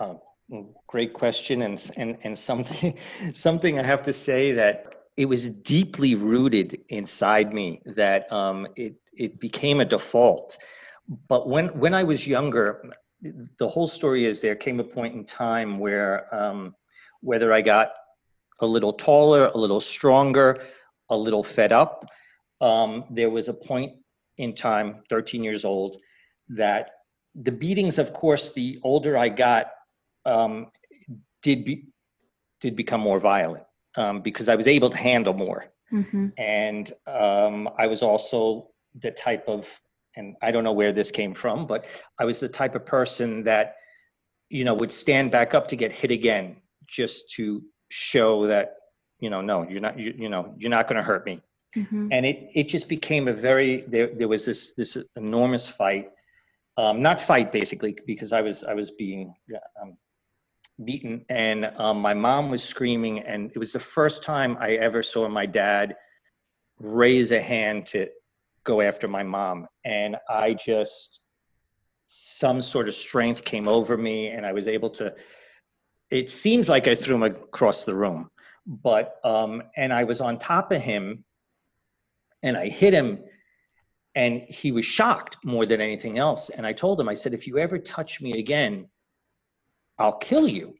Um, 0.00 0.18
Great 0.86 1.14
question, 1.14 1.62
and 1.62 1.90
and 1.96 2.18
and 2.22 2.38
something 2.38 2.96
something 3.32 3.78
I 3.78 3.82
have 3.82 4.02
to 4.04 4.12
say 4.12 4.52
that 4.52 4.86
it 5.16 5.26
was 5.26 5.48
deeply 5.48 6.14
rooted 6.14 6.80
inside 6.88 7.52
me 7.54 7.80
that 7.96 8.30
um, 8.32 8.66
it 8.76 8.94
it 9.14 9.40
became 9.40 9.80
a 9.80 9.84
default. 9.84 10.58
But 11.28 11.48
when 11.48 11.68
when 11.78 11.94
I 11.94 12.04
was 12.04 12.26
younger, 12.26 12.84
the 13.58 13.68
whole 13.68 13.88
story 13.88 14.26
is 14.26 14.40
there 14.40 14.54
came 14.54 14.80
a 14.80 14.84
point 14.84 15.14
in 15.14 15.24
time 15.24 15.78
where 15.78 16.32
um, 16.34 16.74
whether 17.20 17.52
I 17.52 17.62
got 17.62 17.92
a 18.60 18.66
little 18.66 18.92
taller, 18.92 19.46
a 19.46 19.56
little 19.56 19.80
stronger, 19.80 20.62
a 21.10 21.16
little 21.16 21.42
fed 21.42 21.72
up, 21.72 22.04
um, 22.60 23.04
there 23.10 23.30
was 23.30 23.48
a 23.48 23.52
point 23.52 23.92
in 24.38 24.54
time, 24.54 25.02
13 25.08 25.42
years 25.42 25.64
old, 25.64 25.96
that 26.48 26.90
the 27.34 27.50
beatings, 27.50 27.98
of 27.98 28.12
course, 28.12 28.52
the 28.52 28.78
older 28.82 29.16
I 29.18 29.28
got, 29.28 29.66
um, 30.26 30.66
did 31.42 31.64
be, 31.64 31.86
did 32.60 32.76
become 32.76 33.00
more 33.00 33.20
violent 33.20 33.64
um, 33.96 34.22
because 34.22 34.48
I 34.48 34.54
was 34.54 34.66
able 34.66 34.90
to 34.90 34.96
handle 34.96 35.34
more, 35.34 35.66
Mm-hmm. 35.92 36.28
and 36.38 36.92
um, 37.06 37.68
I 37.78 37.86
was 37.86 38.02
also 38.02 38.70
the 39.00 39.12
type 39.12 39.44
of, 39.46 39.64
and 40.16 40.34
I 40.42 40.50
don't 40.50 40.64
know 40.64 40.72
where 40.72 40.92
this 40.92 41.10
came 41.10 41.34
from, 41.34 41.66
but 41.66 41.84
I 42.18 42.24
was 42.24 42.40
the 42.40 42.48
type 42.48 42.74
of 42.74 42.84
person 42.84 43.44
that, 43.44 43.76
you 44.48 44.64
know, 44.64 44.74
would 44.74 44.90
stand 44.90 45.30
back 45.30 45.54
up 45.54 45.68
to 45.68 45.76
get 45.76 45.92
hit 45.92 46.10
again, 46.10 46.56
just 46.88 47.30
to 47.36 47.62
show 47.90 48.46
that, 48.48 48.76
you 49.20 49.30
know, 49.30 49.40
no, 49.40 49.68
you're 49.68 49.80
not, 49.80 49.96
you, 49.96 50.14
you 50.18 50.28
know, 50.28 50.54
you're 50.58 50.70
not 50.70 50.88
going 50.88 50.96
to 50.96 51.02
hurt 51.02 51.24
me 51.26 51.40
Mm-hmm. 51.76 52.08
and 52.12 52.24
it 52.24 52.50
it 52.54 52.68
just 52.68 52.88
became 52.88 53.26
a 53.26 53.32
very 53.32 53.84
there 53.88 54.08
there 54.16 54.28
was 54.28 54.44
this 54.44 54.74
this 54.76 54.96
enormous 55.16 55.66
fight 55.66 56.12
um 56.76 57.02
not 57.02 57.20
fight 57.20 57.50
basically 57.50 57.96
because 58.06 58.30
i 58.32 58.40
was 58.40 58.62
i 58.62 58.72
was 58.72 58.92
being 58.92 59.34
um, 59.82 59.96
beaten 60.84 61.24
and 61.28 61.66
um, 61.78 62.00
my 62.00 62.14
mom 62.14 62.50
was 62.50 62.62
screaming 62.62 63.20
and 63.20 63.50
it 63.54 63.58
was 63.58 63.72
the 63.72 63.78
first 63.78 64.22
time 64.22 64.56
i 64.60 64.72
ever 64.72 65.02
saw 65.02 65.28
my 65.28 65.46
dad 65.46 65.94
raise 66.80 67.30
a 67.30 67.40
hand 67.40 67.86
to 67.86 68.08
go 68.64 68.80
after 68.80 69.06
my 69.06 69.22
mom 69.22 69.68
and 69.84 70.16
i 70.28 70.52
just 70.54 71.20
some 72.06 72.60
sort 72.60 72.88
of 72.88 72.94
strength 72.94 73.44
came 73.44 73.68
over 73.68 73.96
me 73.96 74.28
and 74.28 74.44
i 74.44 74.52
was 74.52 74.66
able 74.66 74.90
to 74.90 75.12
it 76.10 76.28
seems 76.28 76.68
like 76.68 76.88
i 76.88 76.94
threw 76.94 77.14
him 77.14 77.22
across 77.22 77.84
the 77.84 77.94
room 77.94 78.28
but 78.66 79.20
um 79.22 79.62
and 79.76 79.92
i 79.92 80.02
was 80.02 80.20
on 80.20 80.38
top 80.38 80.72
of 80.72 80.80
him 80.80 81.24
and 82.44 82.56
I 82.56 82.68
hit 82.68 82.92
him 82.92 83.18
and 84.14 84.42
he 84.42 84.70
was 84.70 84.84
shocked 84.84 85.38
more 85.44 85.66
than 85.66 85.80
anything 85.80 86.18
else. 86.18 86.50
And 86.50 86.64
I 86.64 86.72
told 86.72 87.00
him, 87.00 87.08
I 87.08 87.14
said, 87.14 87.34
if 87.34 87.48
you 87.48 87.58
ever 87.58 87.78
touch 87.78 88.20
me 88.20 88.38
again, 88.38 88.86
I'll 89.98 90.18
kill 90.18 90.48
you. 90.48 90.74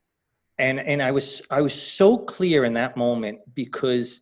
And 0.58 0.78
and 0.78 1.02
I 1.02 1.10
was 1.10 1.42
I 1.50 1.60
was 1.60 1.74
so 1.74 2.18
clear 2.18 2.64
in 2.64 2.74
that 2.74 2.96
moment 2.96 3.40
because 3.54 4.20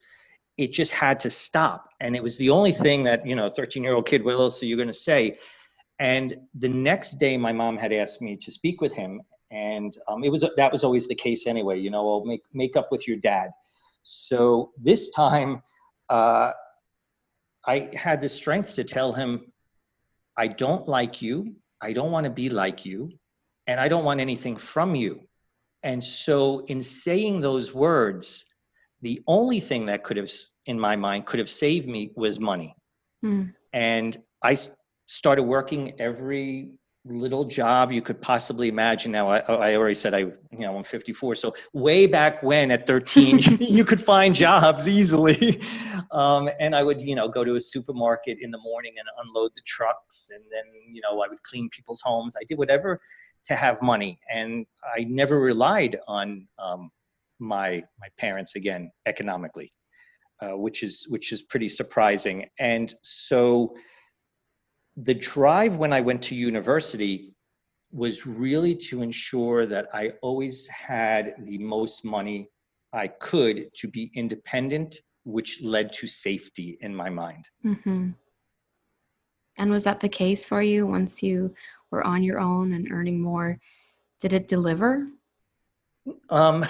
it 0.59 0.73
just 0.73 0.93
had 0.93 1.19
to 1.21 1.31
stop. 1.31 1.89
And 2.01 2.15
it 2.17 2.23
was 2.23 2.37
the 2.39 2.51
only 2.51 2.73
thing 2.73 3.03
that, 3.05 3.27
you 3.27 3.35
know, 3.35 3.51
13 3.51 3.83
year 3.83 3.95
old 3.95 4.07
kid, 4.07 4.25
what 4.25 4.35
else 4.35 4.63
are 4.63 4.67
you 4.67 4.77
gonna 4.77 4.95
say? 4.95 5.39
And 5.99 6.37
the 6.59 6.69
next 6.69 7.19
day 7.19 7.37
my 7.37 7.53
mom 7.53 7.77
had 7.77 7.93
asked 7.93 8.23
me 8.23 8.37
to 8.37 8.51
speak 8.51 8.81
with 8.81 8.93
him. 8.93 9.21
And 9.51 9.97
um, 10.09 10.25
it 10.25 10.31
was 10.31 10.45
that 10.57 10.73
was 10.73 10.85
always 10.85 11.07
the 11.07 11.15
case 11.15 11.47
anyway, 11.47 11.79
you 11.79 11.91
know, 11.91 12.09
I'll 12.09 12.25
make 12.25 12.43
make 12.53 12.77
up 12.77 12.89
with 12.91 13.07
your 13.07 13.19
dad. 13.19 13.51
So 14.03 14.73
this 14.79 15.11
time 15.11 15.63
uh, 16.09 16.53
I 17.67 17.91
had 17.95 18.21
the 18.21 18.29
strength 18.29 18.75
to 18.75 18.85
tell 18.85 19.13
him, 19.13 19.53
I 20.37 20.49
don't 20.49 20.89
like 20.89 21.23
you. 21.23 21.55
I 21.81 21.93
don't 21.93 22.11
want 22.11 22.25
to 22.25 22.31
be 22.31 22.49
like 22.49 22.85
you. 22.85 23.11
And 23.67 23.79
I 23.81 23.89
don't 23.89 24.05
want 24.05 24.21
anything 24.21 24.57
from 24.57 24.95
you. 24.95 25.21
And 25.83 26.03
so, 26.03 26.65
in 26.67 26.83
saying 26.83 27.41
those 27.41 27.75
words, 27.75 28.45
the 29.01 29.21
only 29.27 29.61
thing 29.61 29.87
that 29.87 30.05
could 30.05 30.17
have, 30.17 30.31
in 30.67 30.79
my 30.79 30.95
mind, 30.95 31.27
could 31.27 31.41
have 31.41 31.51
saved 31.51 31.89
me 31.89 32.13
was 32.15 32.39
money. 32.39 32.75
Mm. 33.25 33.53
And 33.73 34.19
I 34.45 34.57
started 35.07 35.43
working 35.43 36.01
every 36.01 36.71
little 37.05 37.45
job 37.45 37.91
you 37.91 38.01
could 38.01 38.21
possibly 38.21 38.69
imagine. 38.69 39.11
Now, 39.11 39.29
I, 39.29 39.39
I 39.39 39.75
already 39.75 39.97
said 39.97 40.15
I, 40.15 40.19
you 40.19 40.61
know, 40.61 40.77
I'm 40.77 40.85
54. 40.85 41.35
So 41.35 41.53
way 41.73 42.07
back 42.07 42.43
when 42.43 42.71
at 42.71 42.87
13, 42.87 43.39
you 43.61 43.85
could 43.85 44.05
find 44.05 44.35
jobs 44.35 44.89
easily. 44.89 45.61
Um, 46.11 46.51
and 46.61 46.77
I 46.77 46.83
would, 46.83 47.01
you 47.01 47.15
know, 47.15 47.27
go 47.27 47.43
to 47.43 47.55
a 47.55 47.61
supermarket 47.61 48.37
in 48.43 48.51
the 48.51 48.59
morning 48.59 48.93
and 48.99 49.09
unload 49.25 49.53
the 49.55 49.63
trucks. 49.65 50.29
And 50.31 50.43
then, 50.53 50.65
you 50.93 51.01
know, 51.01 51.23
I 51.23 51.29
would 51.29 51.43
clean 51.43 51.71
people's 51.71 52.03
homes. 52.05 52.35
I 52.37 52.45
did 52.47 52.59
whatever 52.59 53.01
to 53.47 53.57
have 53.57 53.81
money. 53.83 54.19
And 54.33 54.67
I 54.97 55.05
never 55.05 55.41
relied 55.41 55.99
on 56.07 56.47
um, 56.59 56.91
my, 57.39 57.83
my 58.01 58.09
parents 58.19 58.57
again, 58.57 58.91
economically. 59.07 59.73
Uh, 60.43 60.57
which 60.57 60.83
is 60.83 61.07
which 61.09 61.31
is 61.31 61.41
pretty 61.43 61.69
surprising, 61.69 62.45
and 62.59 62.97
so 63.03 63.77
the 64.97 65.15
drive 65.15 65.77
when 65.77 65.93
I 65.93 66.01
went 66.01 66.21
to 66.23 66.35
university 66.35 67.33
was 67.93 68.27
really 68.27 68.75
to 68.75 69.03
ensure 69.03 69.67
that 69.67 69.87
I 69.93 70.15
always 70.21 70.67
had 70.67 71.35
the 71.45 71.59
most 71.59 72.05
money 72.05 72.49
I 72.93 73.07
could 73.09 73.73
to 73.75 73.89
be 73.89 74.11
independent, 74.15 75.01
which 75.25 75.61
led 75.63 75.93
to 75.95 76.07
safety 76.09 76.79
in 76.81 76.93
my 76.95 77.09
mind. 77.09 77.45
Mm-hmm. 77.65 78.11
And 79.59 79.71
was 79.71 79.85
that 79.85 80.01
the 80.01 80.09
case 80.09 80.47
for 80.47 80.63
you 80.63 80.87
once 80.87 81.23
you 81.23 81.55
were 81.91 82.05
on 82.05 82.23
your 82.23 82.41
own 82.41 82.73
and 82.73 82.91
earning 82.91 83.21
more? 83.21 83.59
Did 84.21 84.33
it 84.33 84.49
deliver? 84.49 85.07
Um, 86.31 86.65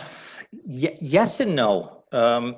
y- 0.50 0.96
yes 1.00 1.40
and 1.40 1.54
no. 1.54 2.04
Um, 2.12 2.56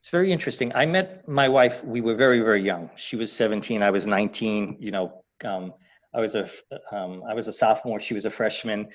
it's 0.00 0.10
very 0.10 0.32
interesting. 0.32 0.72
I 0.74 0.86
met 0.86 1.28
my 1.28 1.48
wife. 1.48 1.82
We 1.84 2.00
were 2.00 2.14
very, 2.14 2.40
very 2.40 2.62
young. 2.62 2.90
She 2.96 3.16
was 3.16 3.32
17. 3.32 3.82
I 3.82 3.90
was 3.90 4.06
19. 4.06 4.76
You 4.78 4.90
know, 4.92 5.24
um, 5.44 5.74
I 6.14 6.20
was 6.20 6.34
a 6.34 6.48
um, 6.92 7.22
I 7.28 7.34
was 7.34 7.48
a 7.48 7.52
sophomore. 7.52 8.00
She 8.00 8.14
was 8.14 8.24
a 8.24 8.30
freshman, 8.30 8.88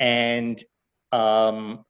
and 0.00 0.62
um, 1.12 1.84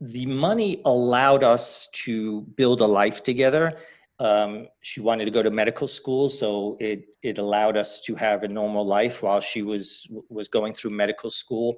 the 0.00 0.26
money 0.26 0.82
allowed 0.84 1.44
us 1.44 1.88
to 2.04 2.42
build 2.56 2.80
a 2.80 2.86
life 2.86 3.22
together. 3.22 3.78
Um, 4.20 4.68
she 4.82 5.00
wanted 5.00 5.24
to 5.24 5.30
go 5.30 5.42
to 5.42 5.50
medical 5.50 5.88
school, 5.88 6.28
so 6.28 6.76
it 6.78 7.04
it 7.22 7.38
allowed 7.38 7.76
us 7.76 8.00
to 8.02 8.14
have 8.14 8.42
a 8.42 8.48
normal 8.48 8.86
life 8.86 9.22
while 9.22 9.40
she 9.40 9.62
was 9.62 10.06
was 10.28 10.48
going 10.48 10.74
through 10.74 10.90
medical 10.90 11.30
school. 11.30 11.76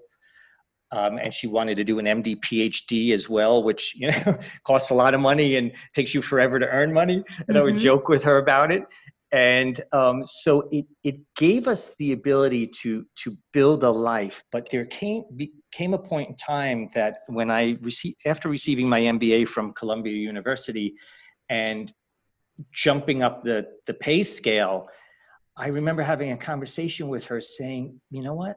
Um, 0.90 1.16
and 1.18 1.32
she 1.32 1.46
wanted 1.46 1.76
to 1.76 1.84
do 1.84 1.99
an 2.00 2.04
MD 2.04 2.37
PhD 2.40 3.14
as 3.14 3.28
well, 3.28 3.62
which 3.62 3.94
you 3.94 4.11
know 4.11 4.38
costs 4.66 4.90
a 4.90 4.94
lot 4.94 5.14
of 5.14 5.20
money 5.20 5.56
and 5.56 5.72
takes 5.94 6.12
you 6.14 6.20
forever 6.20 6.58
to 6.58 6.68
earn 6.68 6.92
money. 6.92 7.22
And 7.49 7.56
I 7.56 7.62
would 7.62 7.76
Mhm. 7.76 7.78
joke 7.88 8.08
with 8.08 8.22
her 8.25 8.38
about 8.38 8.70
it. 8.72 8.82
And 9.30 9.80
um, 9.92 10.25
so 10.26 10.68
it 10.72 10.84
it 11.04 11.16
gave 11.37 11.68
us 11.68 11.92
the 11.99 12.12
ability 12.12 12.66
to 12.82 13.06
to 13.22 13.37
build 13.52 13.84
a 13.84 13.90
life. 13.90 14.42
But 14.50 14.68
there 14.70 14.84
came 14.87 15.22
be, 15.37 15.52
came 15.72 15.94
a 15.94 15.99
point 15.99 16.28
in 16.30 16.37
time 16.37 16.90
that 16.94 17.18
when 17.28 17.50
I 17.50 17.78
received 17.80 18.16
after 18.26 18.49
receiving 18.50 18.88
my 18.88 19.00
MBA 19.00 19.46
from 19.49 19.72
Columbia 19.75 20.12
University, 20.14 20.92
and 21.49 21.92
jumping 22.73 23.23
up 23.23 23.44
the 23.44 23.66
the 23.87 23.94
pay 23.94 24.23
scale, 24.23 24.88
I 25.56 25.68
remember 25.68 26.02
having 26.02 26.32
a 26.32 26.37
conversation 26.37 27.09
with 27.09 27.25
her 27.25 27.40
saying, 27.40 27.99
you 28.11 28.23
know 28.23 28.35
what? 28.35 28.56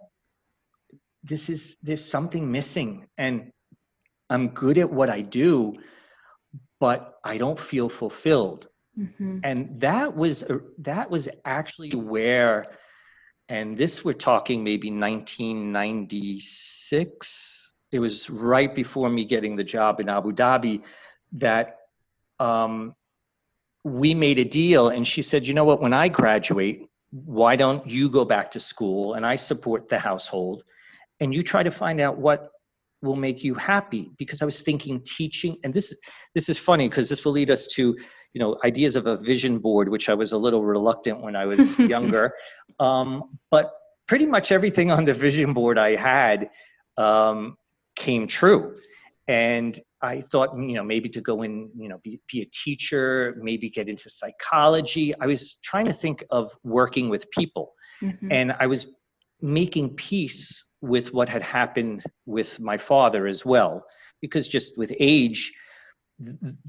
this 1.28 1.50
is 1.50 1.76
there's 1.82 2.06
something 2.06 2.52
missing 2.52 3.08
and 3.18 3.52
i'm 4.30 4.50
good 4.50 4.78
at 4.78 4.92
what 4.92 5.10
i 5.10 5.22
do 5.22 5.74
but 6.80 7.16
i 7.24 7.36
don't 7.38 7.60
feel 7.60 7.90
fulfilled 7.90 8.68
Mm-hmm. 8.98 9.40
and 9.44 9.82
that 9.82 10.16
was 10.16 10.46
that 10.78 11.12
was 11.12 11.28
actually 11.44 11.94
where 11.94 12.68
and 13.50 13.78
this 13.78 14.06
we're 14.06 14.14
talking 14.14 14.64
maybe 14.64 14.90
1996 14.90 17.74
it 17.92 18.00
was 18.00 18.30
right 18.30 18.74
before 18.74 19.10
me 19.10 19.26
getting 19.26 19.58
the 19.58 19.66
job 19.66 20.00
in 20.00 20.08
abu 20.08 20.32
dhabi 20.32 20.82
that 21.34 21.80
um, 22.40 22.96
we 23.86 24.16
made 24.16 24.40
a 24.40 24.44
deal 24.44 24.90
and 24.90 25.08
she 25.08 25.22
said 25.22 25.48
you 25.48 25.54
know 25.54 25.64
what? 25.64 25.80
When 25.80 25.94
i 25.94 26.08
graduate 26.08 26.90
why 27.12 27.56
don't 27.56 27.88
you 27.88 28.10
go 28.10 28.26
back 28.26 28.52
to 28.52 28.60
school 28.60 29.14
and 29.14 29.26
i 29.26 29.36
support 29.36 29.88
the 29.88 29.98
household 29.98 30.64
and 31.22 31.34
you 31.34 31.42
try 31.44 31.62
to 31.64 31.72
find 31.72 32.02
out 32.02 32.18
what 32.18 32.50
will 33.04 33.16
make 33.16 33.44
you 33.44 33.54
happy? 33.54 34.10
Because 34.18 34.42
i 34.42 34.46
was 34.46 34.60
thinking 34.60 35.02
teaching 35.06 35.58
and 35.64 35.72
this 35.72 35.96
this 36.34 36.50
is 36.50 36.58
funny 36.58 36.90
because 36.90 37.08
this 37.10 37.24
will 37.24 37.32
lead 37.32 37.52
us 37.52 37.68
to 37.68 37.96
you 38.34 38.40
know 38.42 38.58
ideas 38.66 38.96
of 38.96 39.06
a 39.06 39.18
vision 39.18 39.60
board 39.60 39.88
which 39.88 40.10
i 40.10 40.16
was 40.16 40.32
a 40.32 40.38
little 40.38 40.66
reluctant 40.66 41.22
when 41.22 41.36
i 41.36 41.46
was 41.46 41.78
younger. 41.96 42.34
Um, 42.80 43.38
but 43.52 43.72
pretty 44.08 44.26
much 44.26 44.52
everything 44.52 44.90
on 44.90 45.06
the 45.06 45.14
vision 45.14 45.54
board 45.54 45.78
i 45.78 45.96
had 45.96 46.50
um, 46.98 47.56
came 47.96 48.28
true 48.28 48.76
and 49.28 49.80
i 50.02 50.22
thought 50.32 50.56
you 50.56 50.76
know 50.76 50.84
maybe 50.84 51.10
to 51.10 51.22
go 51.22 51.42
in 51.42 51.70
you 51.76 51.90
know 51.90 52.00
be, 52.04 52.20
be 52.32 52.42
a 52.42 52.50
teacher 52.64 53.36
maybe 53.42 53.70
get 53.70 53.90
into 53.90 54.10
psychology 54.10 55.14
i 55.20 55.26
was 55.26 55.58
trying 55.64 55.86
to 55.86 55.94
think 55.94 56.24
of 56.30 56.52
working 56.64 57.10
with 57.10 57.30
people 57.32 57.74
Mm-hmm. 58.02 58.32
and 58.32 58.54
I 58.60 58.68
was 58.68 58.88
making 59.42 59.96
peace 59.96 60.66
with 60.82 61.14
what 61.14 61.30
had 61.30 61.42
happened 61.42 62.04
with 62.26 62.60
my 62.60 62.78
father 62.78 63.28
as 63.28 63.46
well, 63.46 63.86
because 64.22 64.48
just 64.48 64.78
with 64.78 64.94
age, 65.00 65.52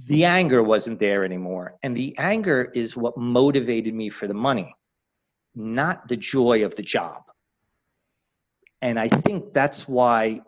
the 0.07 0.25
anger 0.25 0.63
wasn't 0.63 0.99
there 0.99 1.25
anymore. 1.25 1.77
And 1.83 1.97
the 1.97 2.17
anger 2.19 2.71
is 2.75 2.97
what 2.97 3.17
motivated 3.17 3.95
me 3.95 4.09
for 4.09 4.27
the 4.27 4.35
money, 4.35 4.75
not 5.55 6.09
the 6.09 6.17
joy 6.17 6.65
of 6.65 6.75
the 6.77 6.83
job. 6.83 7.23
And 8.83 8.99
I 8.99 9.09
think 9.09 9.53
that's 9.53 9.89
why, 9.89 10.41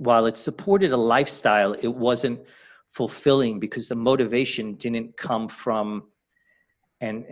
while 0.00 0.24
it 0.24 0.38
supported 0.38 0.92
a 0.92 0.96
lifestyle, 0.96 1.74
it 1.74 1.94
wasn't 1.94 2.40
fulfilling 2.92 3.60
because 3.60 3.86
the 3.86 3.94
motivation 3.94 4.74
didn't 4.76 5.14
come 5.18 5.46
from, 5.46 6.04
and 7.02 7.26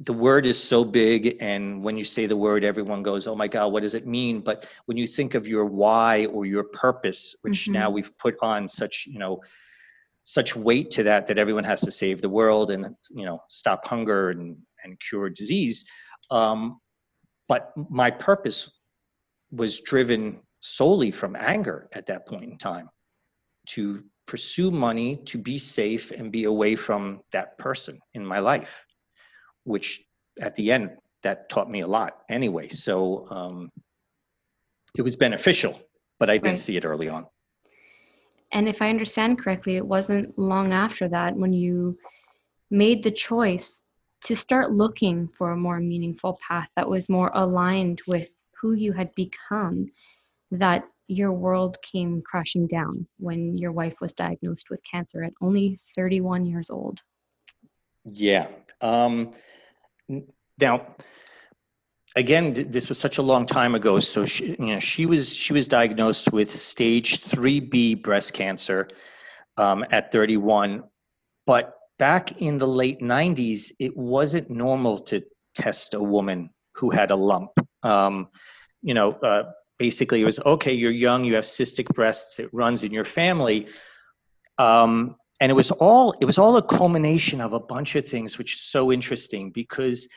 the 0.00 0.12
word 0.12 0.44
is 0.44 0.60
so 0.60 0.84
big. 0.84 1.36
And 1.40 1.80
when 1.80 1.96
you 1.96 2.04
say 2.04 2.26
the 2.26 2.36
word, 2.36 2.64
everyone 2.64 3.04
goes, 3.04 3.28
oh 3.28 3.36
my 3.36 3.46
God, 3.46 3.68
what 3.68 3.82
does 3.82 3.94
it 3.94 4.04
mean? 4.04 4.40
But 4.40 4.66
when 4.86 4.96
you 4.96 5.06
think 5.06 5.34
of 5.34 5.46
your 5.46 5.64
why 5.64 6.26
or 6.26 6.44
your 6.44 6.64
purpose, 6.64 7.36
which 7.42 7.62
mm-hmm. 7.62 7.74
now 7.74 7.88
we've 7.88 8.10
put 8.18 8.34
on 8.42 8.66
such, 8.66 9.04
you 9.06 9.20
know, 9.20 9.40
such 10.24 10.56
weight 10.56 10.90
to 10.90 11.04
that 11.04 11.28
that 11.28 11.38
everyone 11.38 11.62
has 11.62 11.80
to 11.82 11.90
save 11.92 12.20
the 12.20 12.28
world 12.28 12.70
and 12.70 12.94
you 13.08 13.24
know 13.24 13.42
stop 13.48 13.86
hunger 13.86 14.28
and, 14.28 14.58
and 14.84 15.00
cure 15.00 15.30
disease 15.30 15.86
um, 16.30 16.78
but 17.48 17.72
my 17.88 18.10
purpose 18.10 18.70
was 19.50 19.80
driven 19.80 20.38
solely 20.60 21.10
from 21.10 21.36
anger 21.36 21.88
at 21.92 22.06
that 22.06 22.26
point 22.26 22.44
in 22.44 22.58
time 22.58 22.88
to 23.68 24.02
pursue 24.26 24.70
money 24.70 25.20
to 25.24 25.38
be 25.38 25.56
safe 25.58 26.10
and 26.10 26.32
be 26.32 26.44
away 26.44 26.76
from 26.76 27.20
that 27.32 27.56
person 27.58 27.98
in 28.14 28.24
my 28.24 28.38
life 28.38 28.70
which 29.64 30.02
at 30.40 30.54
the 30.56 30.70
end 30.70 30.90
that 31.22 31.48
taught 31.48 31.70
me 31.70 31.80
a 31.80 31.86
lot 31.86 32.18
anyway 32.28 32.68
so 32.68 33.26
um, 33.30 33.70
it 34.96 35.02
was 35.02 35.16
beneficial 35.16 35.80
but 36.18 36.28
i 36.28 36.34
didn't 36.34 36.50
right. 36.50 36.58
see 36.58 36.76
it 36.76 36.84
early 36.84 37.08
on 37.08 37.24
and 38.52 38.68
if 38.68 38.80
I 38.80 38.88
understand 38.88 39.38
correctly, 39.38 39.76
it 39.76 39.86
wasn't 39.86 40.38
long 40.38 40.72
after 40.72 41.08
that 41.08 41.36
when 41.36 41.52
you 41.52 41.98
made 42.70 43.02
the 43.02 43.10
choice 43.10 43.82
to 44.24 44.34
start 44.34 44.72
looking 44.72 45.28
for 45.28 45.52
a 45.52 45.56
more 45.56 45.80
meaningful 45.80 46.38
path 46.46 46.68
that 46.76 46.88
was 46.88 47.08
more 47.08 47.30
aligned 47.34 48.00
with 48.06 48.34
who 48.60 48.72
you 48.72 48.92
had 48.92 49.14
become 49.14 49.90
that 50.50 50.84
your 51.08 51.32
world 51.32 51.78
came 51.82 52.22
crashing 52.22 52.66
down 52.66 53.06
when 53.18 53.56
your 53.56 53.72
wife 53.72 53.94
was 54.00 54.12
diagnosed 54.12 54.66
with 54.70 54.80
cancer 54.90 55.22
at 55.22 55.32
only 55.40 55.78
31 55.96 56.46
years 56.46 56.70
old. 56.70 57.00
Yeah. 58.04 58.48
Um, 58.80 59.32
now, 60.60 60.86
again, 62.14 62.66
this 62.70 62.88
was 62.88 62.98
such 62.98 63.18
a 63.18 63.22
long 63.22 63.46
time 63.46 63.74
ago. 63.74 64.00
So 64.00 64.24
she, 64.24 64.56
you 64.58 64.74
know, 64.74 64.78
she 64.80 65.06
was 65.06 65.34
she 65.34 65.52
was 65.52 65.66
diagnosed 65.66 66.32
with 66.32 66.54
stage 66.54 67.22
three 67.22 67.60
B 67.60 67.94
breast 67.94 68.32
cancer 68.32 68.88
um, 69.56 69.84
at 69.90 70.12
31. 70.12 70.84
But 71.46 71.74
back 71.98 72.40
in 72.40 72.58
the 72.58 72.68
late 72.68 73.00
90s, 73.00 73.72
it 73.78 73.96
wasn't 73.96 74.50
normal 74.50 75.00
to 75.00 75.22
test 75.54 75.94
a 75.94 76.02
woman 76.02 76.50
who 76.74 76.90
had 76.90 77.10
a 77.10 77.16
lump. 77.16 77.50
Um, 77.82 78.28
you 78.82 78.94
know, 78.94 79.12
uh, 79.12 79.44
basically, 79.78 80.20
it 80.20 80.24
was 80.24 80.38
okay. 80.40 80.72
You're 80.72 80.90
young. 80.90 81.24
You 81.24 81.34
have 81.34 81.44
cystic 81.44 81.86
breasts. 81.94 82.38
It 82.38 82.48
runs 82.52 82.82
in 82.82 82.92
your 82.92 83.04
family. 83.04 83.68
Um, 84.58 85.16
and 85.40 85.50
it 85.50 85.54
was 85.54 85.70
all 85.70 86.14
it 86.20 86.24
was 86.24 86.38
all 86.38 86.56
a 86.56 86.62
culmination 86.62 87.40
of 87.40 87.52
a 87.52 87.60
bunch 87.60 87.94
of 87.94 88.04
things, 88.04 88.38
which 88.38 88.54
is 88.54 88.62
so 88.62 88.90
interesting 88.90 89.50
because 89.54 90.08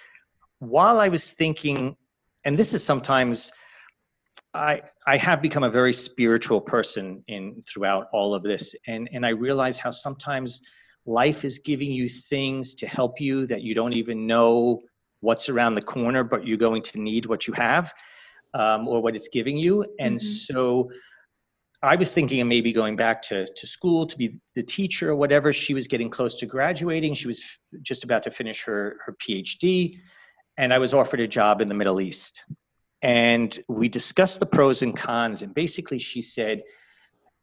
while 0.60 1.00
I 1.00 1.10
was 1.10 1.30
thinking, 1.32 1.96
and 2.46 2.58
this 2.58 2.74
is 2.74 2.84
sometimes 2.84 3.52
I 4.54 4.82
I 5.06 5.18
have 5.18 5.42
become 5.42 5.64
a 5.64 5.70
very 5.70 5.94
spiritual 5.94 6.60
person 6.60 7.24
in 7.28 7.62
throughout 7.72 8.08
all 8.14 8.34
of 8.34 8.42
this, 8.42 8.74
and 8.88 9.10
and 9.14 9.26
I 9.26 9.30
realize 9.30 9.78
how 9.78 9.92
sometimes 9.92 10.62
life 11.06 11.46
is 11.46 11.60
giving 11.60 11.92
you 11.92 12.10
things 12.10 12.74
to 12.76 12.88
help 12.88 13.22
you 13.22 13.46
that 13.48 13.62
you 13.62 13.74
don't 13.76 13.94
even 13.94 14.26
know 14.28 14.82
what's 15.20 15.50
around 15.50 15.76
the 15.76 15.82
corner, 15.82 16.24
but 16.24 16.48
you're 16.48 16.58
going 16.58 16.82
to 16.82 17.00
need 17.00 17.28
what 17.28 17.48
you 17.48 17.54
have 17.54 17.94
um, 18.54 18.88
or 18.88 19.02
what 19.02 19.16
it's 19.16 19.28
giving 19.28 19.58
you, 19.58 19.86
and 20.00 20.18
mm-hmm. 20.18 20.54
so. 20.54 20.90
I 21.84 21.96
was 21.96 22.14
thinking 22.14 22.40
of 22.42 22.48
maybe 22.48 22.72
going 22.72 22.96
back 22.96 23.24
to, 23.24 23.48
to 23.52 23.66
school 23.66 24.06
to 24.06 24.16
be 24.16 24.40
the 24.54 24.62
teacher 24.62 25.10
or 25.10 25.16
whatever. 25.16 25.52
She 25.52 25.74
was 25.74 25.88
getting 25.88 26.12
close 26.12 26.36
to 26.36 26.46
graduating. 26.46 27.16
She 27.16 27.26
was 27.26 27.42
just 27.82 28.04
about 28.04 28.22
to 28.22 28.30
finish 28.30 28.62
her, 28.66 28.98
her 29.04 29.16
PhD 29.20 29.98
and 30.58 30.74
I 30.74 30.78
was 30.78 30.94
offered 30.94 31.20
a 31.20 31.28
job 31.28 31.62
in 31.62 31.68
the 31.68 31.74
Middle 31.74 32.02
East. 32.02 32.44
And 33.02 33.58
we 33.68 33.90
discussed 33.90 34.40
the 34.40 34.46
pros 34.46 34.82
and 34.82 34.96
cons. 34.96 35.42
And 35.42 35.54
basically, 35.54 35.98
she 35.98 36.22
said, 36.22 36.62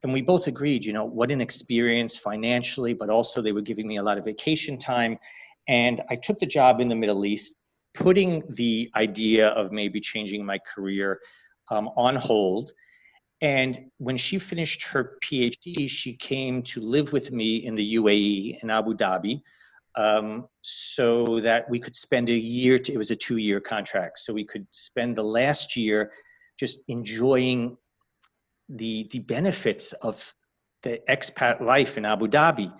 and 0.04 0.12
we 0.12 0.22
both 0.22 0.46
agreed, 0.46 0.84
you 0.84 0.92
know, 0.92 1.04
what 1.04 1.32
an 1.32 1.40
experience 1.40 2.16
financially, 2.16 2.94
but 2.94 3.10
also 3.10 3.42
they 3.42 3.50
were 3.50 3.60
giving 3.60 3.88
me 3.88 3.96
a 3.96 4.02
lot 4.02 4.18
of 4.18 4.24
vacation 4.24 4.78
time. 4.78 5.18
And 5.66 6.00
I 6.08 6.14
took 6.14 6.38
the 6.38 6.46
job 6.46 6.80
in 6.80 6.88
the 6.88 6.94
Middle 6.94 7.24
East, 7.26 7.56
putting 7.98 8.42
the 8.50 8.90
idea 8.94 9.48
of 9.48 9.72
maybe 9.72 10.00
changing 10.00 10.44
my 10.44 10.58
career 10.72 11.20
um, 11.70 11.88
on 11.96 12.14
hold. 12.16 12.72
And 13.40 13.90
when 13.98 14.16
she 14.16 14.38
finished 14.38 14.82
her 14.84 15.18
PhD, 15.24 15.88
she 15.88 16.14
came 16.14 16.62
to 16.64 16.80
live 16.80 17.12
with 17.12 17.30
me 17.32 17.66
in 17.66 17.74
the 17.74 17.94
UAE 17.96 18.62
in 18.62 18.70
Abu 18.70 18.94
Dhabi 18.94 19.42
um, 19.96 20.48
so 20.60 21.40
that 21.40 21.68
we 21.68 21.80
could 21.80 21.94
spend 21.94 22.30
a 22.30 22.34
year, 22.34 22.78
to, 22.78 22.92
it 22.92 22.96
was 22.96 23.10
a 23.10 23.16
two 23.16 23.38
year 23.38 23.60
contract, 23.60 24.18
so 24.20 24.32
we 24.32 24.44
could 24.44 24.66
spend 24.70 25.16
the 25.16 25.22
last 25.22 25.76
year 25.76 26.12
just 26.58 26.80
enjoying 26.88 27.76
the, 28.68 29.08
the 29.12 29.20
benefits 29.20 29.92
of 30.02 30.22
the 30.82 31.00
expat 31.08 31.60
life 31.60 31.96
in 31.96 32.04
Abu 32.04 32.28
Dhabi. 32.28 32.72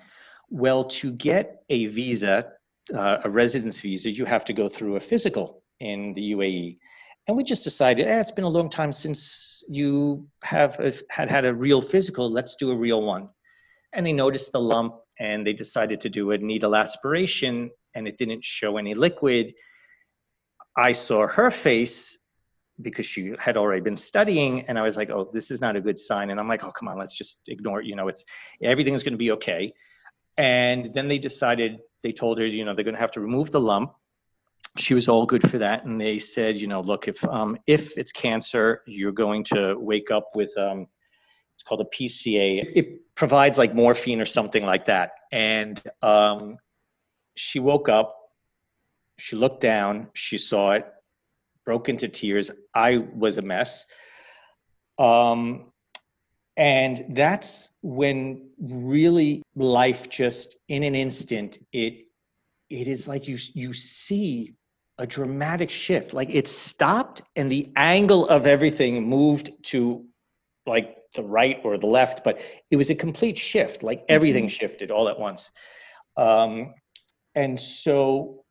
Well, 0.51 0.85
to 0.85 1.11
get 1.13 1.63
a 1.71 1.87
visa, 1.87 2.53
uh, 2.95 3.19
a 3.25 3.31
residence 3.31 3.81
visa, 3.81 4.11
you 4.11 4.25
have 4.25 4.45
to 4.47 4.53
go 4.53 4.69
through 4.69 4.97
a 4.97 5.01
physical 5.01 5.63
in 5.81 6.15
the 6.15 6.33
UAE. 6.33 6.79
And 7.27 7.37
we 7.37 7.45
just 7.45 7.63
decided, 7.63 8.07
eh, 8.07 8.21
it's 8.21 8.31
been 8.31 8.45
a 8.45 8.49
long 8.49 8.71
time 8.71 8.93
since 8.93 9.63
you 9.69 10.27
have 10.43 10.79
a, 10.81 10.95
had 11.11 11.31
had 11.31 11.45
a 11.45 11.55
real 11.55 11.83
physical. 11.83 12.31
Let's 12.33 12.57
do 12.57 12.71
a 12.71 12.77
real 12.77 13.03
one. 13.03 13.29
And 13.93 14.07
they 14.07 14.13
noticed 14.13 14.53
the 14.53 14.61
lump 14.61 14.95
and 15.19 15.47
they 15.47 15.53
decided 15.53 16.01
to 16.03 16.09
do 16.09 16.31
a 16.31 16.39
needle 16.39 16.75
aspiration 16.75 17.71
and 17.95 18.09
it 18.09 18.17
didn't 18.17 18.45
show 18.45 18.79
any 18.79 18.95
liquid. 18.95 19.53
I 20.77 20.93
saw 20.93 21.27
her 21.27 21.51
face 21.51 22.17
because 22.81 23.05
she 23.05 23.35
had 23.39 23.57
already 23.57 23.83
been 23.83 23.97
studying 23.97 24.63
and 24.69 24.79
I 24.79 24.83
was 24.83 24.97
like, 24.97 25.11
oh, 25.11 25.29
this 25.33 25.51
is 25.51 25.61
not 25.61 25.77
a 25.77 25.81
good 25.81 25.99
sign. 25.99 26.31
And 26.31 26.39
I'm 26.39 26.49
like, 26.49 26.65
oh, 26.65 26.71
come 26.71 26.89
on, 26.89 26.99
let's 26.99 27.15
just 27.15 27.41
ignore 27.49 27.81
it. 27.81 27.87
You 27.87 27.97
know, 27.97 28.09
it's 28.09 28.25
everything's 28.63 29.03
going 29.03 29.15
to 29.15 29.19
be 29.19 29.33
okay. 29.33 29.73
And 30.39 30.95
then 30.95 31.09
they 31.09 31.19
decided, 31.19 31.81
they 32.03 32.13
told 32.13 32.39
her, 32.39 32.47
you 32.47 32.65
know, 32.65 32.75
they're 32.75 32.85
going 32.85 32.95
to 32.95 33.01
have 33.01 33.11
to 33.13 33.21
remove 33.21 33.51
the 33.51 33.61
lump. 33.61 33.93
She 34.77 34.95
was 34.95 35.09
all 35.09 35.27
good 35.27 35.49
for 35.51 35.59
that. 35.59 35.85
And 35.85 36.01
they 36.01 36.21
said, 36.21 36.57
you 36.57 36.69
know, 36.69 36.81
look, 36.81 37.09
if, 37.09 37.23
um, 37.25 37.59
if 37.67 37.99
it's 37.99 38.13
cancer, 38.13 38.83
you're 38.87 39.13
going 39.13 39.43
to 39.53 39.75
wake 39.79 40.13
up 40.13 40.31
with, 40.37 40.57
um, 40.57 40.87
it's 41.55 41.65
called 41.65 41.81
a 41.81 41.97
PCA. 41.97 42.65
It 42.75 43.15
provides 43.17 43.59
like 43.59 43.75
morphine 43.75 44.21
or 44.21 44.27
something 44.27 44.65
like 44.65 44.87
that. 44.87 45.11
And 45.33 45.83
um, 46.03 46.57
she 47.37 47.59
woke 47.59 47.89
up, 47.89 48.15
she 49.19 49.35
looked 49.35 49.61
down, 49.61 50.07
she 50.15 50.39
saw 50.39 50.73
it, 50.73 50.87
broke 51.65 51.89
into 51.89 52.07
tears. 52.09 52.51
I 52.75 52.99
was 53.13 53.39
a 53.39 53.43
mess. 53.43 53.87
Um, 55.01 55.73
and 56.59 57.05
that's 57.11 57.71
when 57.83 58.51
really 58.61 59.43
life 59.57 60.09
just 60.11 60.59
in 60.69 60.83
an 60.83 60.95
instant 60.95 61.59
it 61.73 62.05
it 62.69 62.87
is 62.87 63.09
like 63.09 63.27
you 63.27 63.39
you 63.55 63.73
see 63.73 64.53
a 64.99 65.07
dramatic 65.07 65.71
shift 65.71 66.13
like 66.13 66.29
it 66.31 66.47
stopped 66.49 67.23
and 67.37 67.51
the 67.51 67.71
angle 67.77 68.29
of 68.29 68.47
everything 68.47 69.09
moved 69.09 69.51
to 69.63 70.05
like 70.67 70.99
the 71.15 71.23
right 71.23 71.61
or 71.65 71.79
the 71.79 71.87
left, 71.87 72.23
but 72.23 72.39
it 72.71 72.77
was 72.77 72.91
a 72.91 72.95
complete 72.95 73.39
shift. 73.39 73.83
Like 73.83 74.05
everything 74.09 74.45
mm-hmm. 74.45 74.61
shifted 74.61 74.91
all 74.91 75.09
at 75.09 75.19
once. 75.19 75.51
Um, 76.17 76.75
and 77.35 77.59
so 77.59 78.45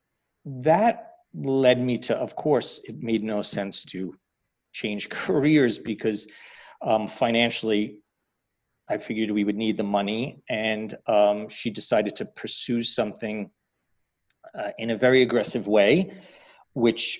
that 0.45 1.13
led 1.33 1.79
me 1.79 1.97
to, 1.99 2.15
of 2.15 2.35
course, 2.35 2.79
it 2.83 3.01
made 3.01 3.23
no 3.23 3.41
sense 3.41 3.83
to 3.85 4.15
change 4.73 5.09
careers 5.25 5.77
because 5.77 6.27
um, 6.81 7.07
financially, 7.07 7.99
I 8.89 8.97
figured 8.97 9.31
we 9.31 9.43
would 9.43 9.55
need 9.55 9.77
the 9.77 9.83
money. 9.83 10.41
And 10.49 10.95
um, 11.07 11.49
she 11.49 11.69
decided 11.69 12.15
to 12.17 12.25
pursue 12.25 12.83
something 12.83 13.49
uh, 14.57 14.69
in 14.77 14.91
a 14.91 14.97
very 14.97 15.21
aggressive 15.21 15.67
way, 15.67 16.13
which 16.73 17.19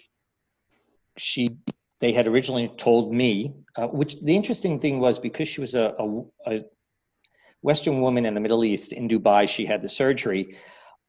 she 1.18 1.58
they 2.00 2.14
had 2.14 2.28
originally 2.28 2.72
told 2.78 3.12
me, 3.12 3.56
uh, 3.76 3.88
which 3.88 4.18
the 4.22 4.36
interesting 4.36 4.80
thing 4.80 5.00
was 5.00 5.18
because 5.18 5.48
she 5.48 5.62
was 5.62 5.74
a, 5.74 5.96
a, 5.98 6.24
a, 6.46 6.66
Western 7.64 8.02
woman 8.02 8.28
in 8.28 8.36
the 8.36 8.40
Middle 8.40 8.64
East, 8.64 8.94
in 8.94 9.10
Dubai, 9.10 9.50
she 9.50 9.66
had 9.66 9.82
the 9.82 9.90
surgery, 9.90 10.56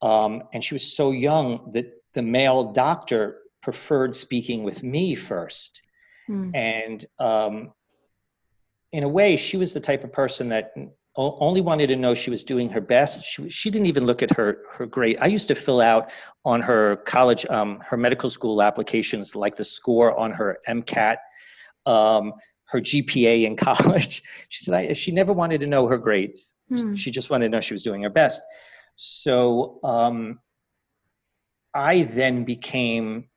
um, 0.00 0.44
and 0.54 0.64
she 0.64 0.74
was 0.74 0.96
so 0.96 1.10
young 1.10 1.70
that 1.74 1.84
the 2.14 2.22
male 2.22 2.72
doctor 2.72 3.40
preferred 3.62 4.16
speaking 4.16 4.62
with 4.62 4.82
me 4.82 5.14
first. 5.14 5.82
Mm. 6.28 6.56
And 6.56 7.04
um, 7.18 7.72
in 8.92 9.04
a 9.04 9.08
way, 9.08 9.36
she 9.36 9.56
was 9.56 9.72
the 9.72 9.80
type 9.80 10.04
of 10.04 10.12
person 10.12 10.48
that 10.48 10.72
only 11.16 11.60
wanted 11.60 11.88
to 11.88 11.96
know 11.96 12.14
she 12.14 12.30
was 12.30 12.44
doing 12.44 12.68
her 12.70 12.80
best. 12.80 13.24
She, 13.24 13.50
she 13.50 13.70
didn't 13.70 13.86
even 13.86 14.06
look 14.06 14.22
at 14.22 14.30
her 14.36 14.62
her 14.72 14.86
grade. 14.86 15.18
I 15.20 15.26
used 15.26 15.48
to 15.48 15.54
fill 15.54 15.80
out 15.80 16.10
on 16.44 16.60
her 16.60 16.96
college, 17.06 17.44
um, 17.46 17.80
her 17.80 17.96
medical 17.96 18.30
school 18.30 18.62
applications, 18.62 19.34
like 19.34 19.56
the 19.56 19.64
score 19.64 20.16
on 20.18 20.30
her 20.30 20.58
MCAT, 20.68 21.16
um, 21.86 22.32
her 22.66 22.80
GPA 22.80 23.44
in 23.46 23.56
college. 23.68 24.22
She 24.48 24.64
said 24.64 24.74
I, 24.74 24.92
she 24.92 25.10
never 25.10 25.32
wanted 25.32 25.60
to 25.60 25.66
know 25.66 25.86
her 25.88 25.98
grades. 25.98 26.54
Hmm. 26.68 26.94
She 26.94 27.10
just 27.10 27.30
wanted 27.30 27.46
to 27.46 27.50
know 27.50 27.60
she 27.60 27.74
was 27.74 27.82
doing 27.82 28.02
her 28.02 28.10
best. 28.10 28.40
So 28.96 29.80
um, 29.82 30.38
I 31.74 32.04
then 32.14 32.44
became 32.44 33.28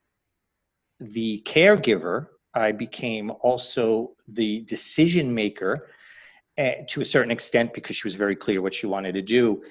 the 0.99 1.43
caregiver. 1.47 2.27
I 2.53 2.73
became 2.73 3.31
also 3.41 4.11
the 4.33 4.61
decision 4.61 5.33
maker 5.33 5.87
uh, 6.57 6.71
to 6.89 7.01
a 7.01 7.05
certain 7.05 7.31
extent 7.31 7.73
because 7.73 7.95
she 7.95 8.05
was 8.05 8.15
very 8.15 8.35
clear 8.35 8.61
what 8.61 8.73
she 8.73 8.87
wanted 8.87 9.13
to 9.13 9.21
do. 9.21 9.63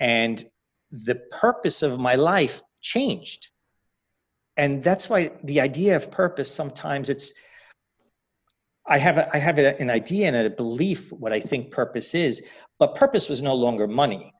And 0.00 0.44
the 0.90 1.16
purpose 1.30 1.82
of 1.82 1.98
my 1.98 2.14
life 2.14 2.62
changed. 2.80 3.48
And 4.56 4.82
that's 4.84 5.08
why 5.08 5.32
the 5.44 5.60
idea 5.60 5.96
of 5.96 6.10
purpose 6.10 6.50
sometimes 6.50 7.08
it's 7.08 7.32
I 8.86 8.98
have 8.98 9.18
a, 9.18 9.34
I 9.34 9.38
have 9.38 9.58
a, 9.58 9.80
an 9.80 9.90
idea 9.90 10.26
and 10.26 10.36
a 10.36 10.50
belief 10.50 11.12
what 11.12 11.32
I 11.32 11.40
think 11.40 11.70
purpose 11.70 12.14
is, 12.14 12.42
but 12.78 12.96
purpose 12.96 13.28
was 13.28 13.40
no 13.40 13.54
longer 13.54 13.86
money. 13.86 14.32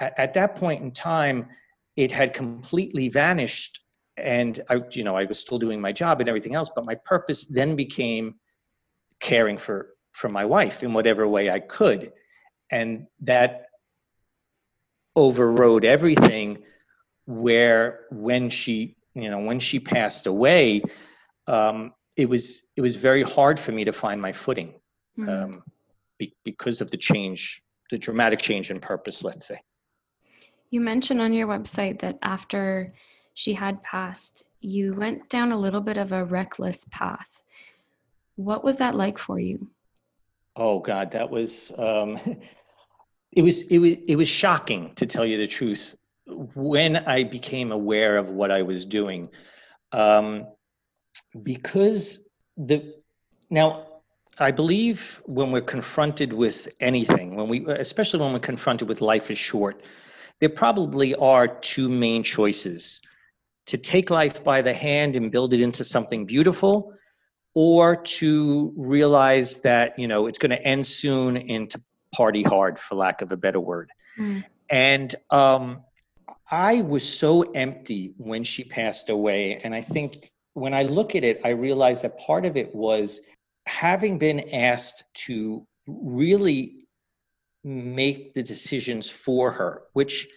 At, 0.00 0.18
at 0.18 0.34
that 0.34 0.56
point 0.56 0.82
in 0.82 0.92
time, 0.92 1.46
it 1.96 2.10
had 2.10 2.32
completely 2.32 3.08
vanished, 3.08 3.80
and 4.16 4.62
I 4.70 4.80
you 4.90 5.04
know 5.04 5.16
I 5.16 5.24
was 5.24 5.38
still 5.38 5.58
doing 5.58 5.80
my 5.80 5.92
job 5.92 6.20
and 6.20 6.28
everything 6.28 6.54
else, 6.54 6.70
but 6.74 6.86
my 6.86 6.94
purpose 6.94 7.44
then 7.44 7.76
became 7.76 8.36
caring 9.20 9.58
for 9.58 9.94
for 10.12 10.28
my 10.28 10.44
wife 10.44 10.82
in 10.82 10.92
whatever 10.92 11.28
way 11.28 11.50
I 11.50 11.60
could, 11.60 12.12
and 12.70 13.06
that 13.20 13.66
overrode 15.14 15.84
everything. 15.84 16.58
Where 17.28 18.00
when 18.12 18.50
she 18.50 18.96
you 19.14 19.30
know 19.30 19.40
when 19.40 19.60
she 19.60 19.80
passed 19.80 20.26
away. 20.26 20.82
Um, 21.48 21.92
it 22.16 22.28
was 22.28 22.62
it 22.76 22.80
was 22.80 22.96
very 22.96 23.22
hard 23.22 23.60
for 23.60 23.72
me 23.72 23.84
to 23.84 23.92
find 23.92 24.20
my 24.20 24.32
footing 24.32 24.74
mm-hmm. 25.18 25.28
um, 25.28 25.62
be, 26.18 26.34
because 26.44 26.80
of 26.80 26.90
the 26.90 26.96
change, 26.96 27.62
the 27.90 27.98
dramatic 27.98 28.40
change 28.40 28.70
in 28.70 28.80
purpose. 28.80 29.22
Let's 29.22 29.46
say. 29.46 29.60
You 30.70 30.80
mentioned 30.80 31.20
on 31.20 31.32
your 31.32 31.46
website 31.46 32.00
that 32.00 32.18
after 32.22 32.92
she 33.34 33.52
had 33.52 33.82
passed, 33.82 34.42
you 34.60 34.94
went 34.94 35.28
down 35.28 35.52
a 35.52 35.58
little 35.58 35.80
bit 35.80 35.96
of 35.96 36.12
a 36.12 36.24
reckless 36.24 36.84
path. 36.90 37.40
What 38.36 38.62
was 38.62 38.76
that 38.76 38.94
like 38.94 39.18
for 39.18 39.38
you? 39.38 39.70
Oh 40.54 40.78
God, 40.78 41.12
that 41.12 41.28
was 41.28 41.72
um, 41.76 42.18
it 43.32 43.42
was 43.42 43.62
it 43.62 43.78
was 43.78 43.94
it 44.06 44.16
was 44.16 44.28
shocking 44.28 44.92
to 44.96 45.06
tell 45.06 45.26
you 45.26 45.38
the 45.38 45.46
truth 45.46 45.94
when 46.54 46.96
I 46.96 47.24
became 47.24 47.72
aware 47.72 48.16
of 48.16 48.28
what 48.28 48.50
I 48.50 48.62
was 48.62 48.84
doing. 48.84 49.28
Um, 49.92 50.46
because 51.42 52.18
the 52.56 52.94
now 53.50 53.86
I 54.38 54.50
believe 54.50 55.00
when 55.24 55.50
we're 55.50 55.62
confronted 55.62 56.32
with 56.32 56.68
anything, 56.80 57.36
when 57.36 57.48
we 57.48 57.66
especially 57.66 58.20
when 58.20 58.32
we're 58.32 58.38
confronted 58.40 58.88
with 58.88 59.00
life 59.00 59.30
is 59.30 59.38
short, 59.38 59.82
there 60.40 60.50
probably 60.50 61.14
are 61.14 61.48
two 61.48 61.88
main 61.88 62.22
choices. 62.22 63.00
To 63.66 63.76
take 63.76 64.10
life 64.10 64.44
by 64.44 64.62
the 64.62 64.72
hand 64.72 65.16
and 65.16 65.32
build 65.32 65.52
it 65.52 65.60
into 65.60 65.82
something 65.82 66.24
beautiful, 66.24 66.92
or 67.56 67.96
to 67.96 68.70
realize 68.76 69.56
that, 69.56 69.98
you 69.98 70.06
know, 70.06 70.26
it's 70.26 70.36
going 70.36 70.50
to 70.50 70.62
end 70.62 70.86
soon 70.86 71.38
and 71.38 71.70
to 71.70 71.80
party 72.14 72.42
hard, 72.42 72.78
for 72.78 72.96
lack 72.96 73.22
of 73.22 73.32
a 73.32 73.36
better 73.36 73.60
word. 73.60 73.88
Mm. 74.18 74.44
And 74.70 75.14
um, 75.30 75.82
I 76.50 76.82
was 76.82 77.02
so 77.02 77.42
empty 77.52 78.12
when 78.18 78.44
she 78.44 78.62
passed 78.62 79.08
away. 79.08 79.58
And 79.64 79.74
I 79.74 79.80
think 79.80 80.30
when 80.52 80.74
I 80.74 80.82
look 80.82 81.14
at 81.14 81.24
it, 81.24 81.40
I 81.46 81.48
realize 81.48 82.02
that 82.02 82.18
part 82.18 82.44
of 82.44 82.58
it 82.58 82.74
was 82.74 83.22
having 83.64 84.18
been 84.18 84.50
asked 84.50 85.04
to 85.26 85.66
really 85.86 86.86
make 87.64 88.34
the 88.34 88.42
decisions 88.42 89.08
for 89.08 89.50
her, 89.50 89.84
which 89.94 90.28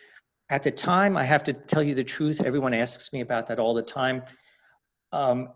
at 0.49 0.63
the 0.63 0.71
time, 0.71 1.17
I 1.17 1.25
have 1.25 1.43
to 1.43 1.53
tell 1.53 1.84
you 1.84 1.95
the 1.95 2.03
truth, 2.03 2.39
everyone 2.45 2.73
asks 2.73 3.12
me 3.12 3.19
about 3.19 3.45
that 3.49 3.60
all 3.60 3.73
the 3.73 3.84
time. 3.84 4.23
Um, 5.12 5.49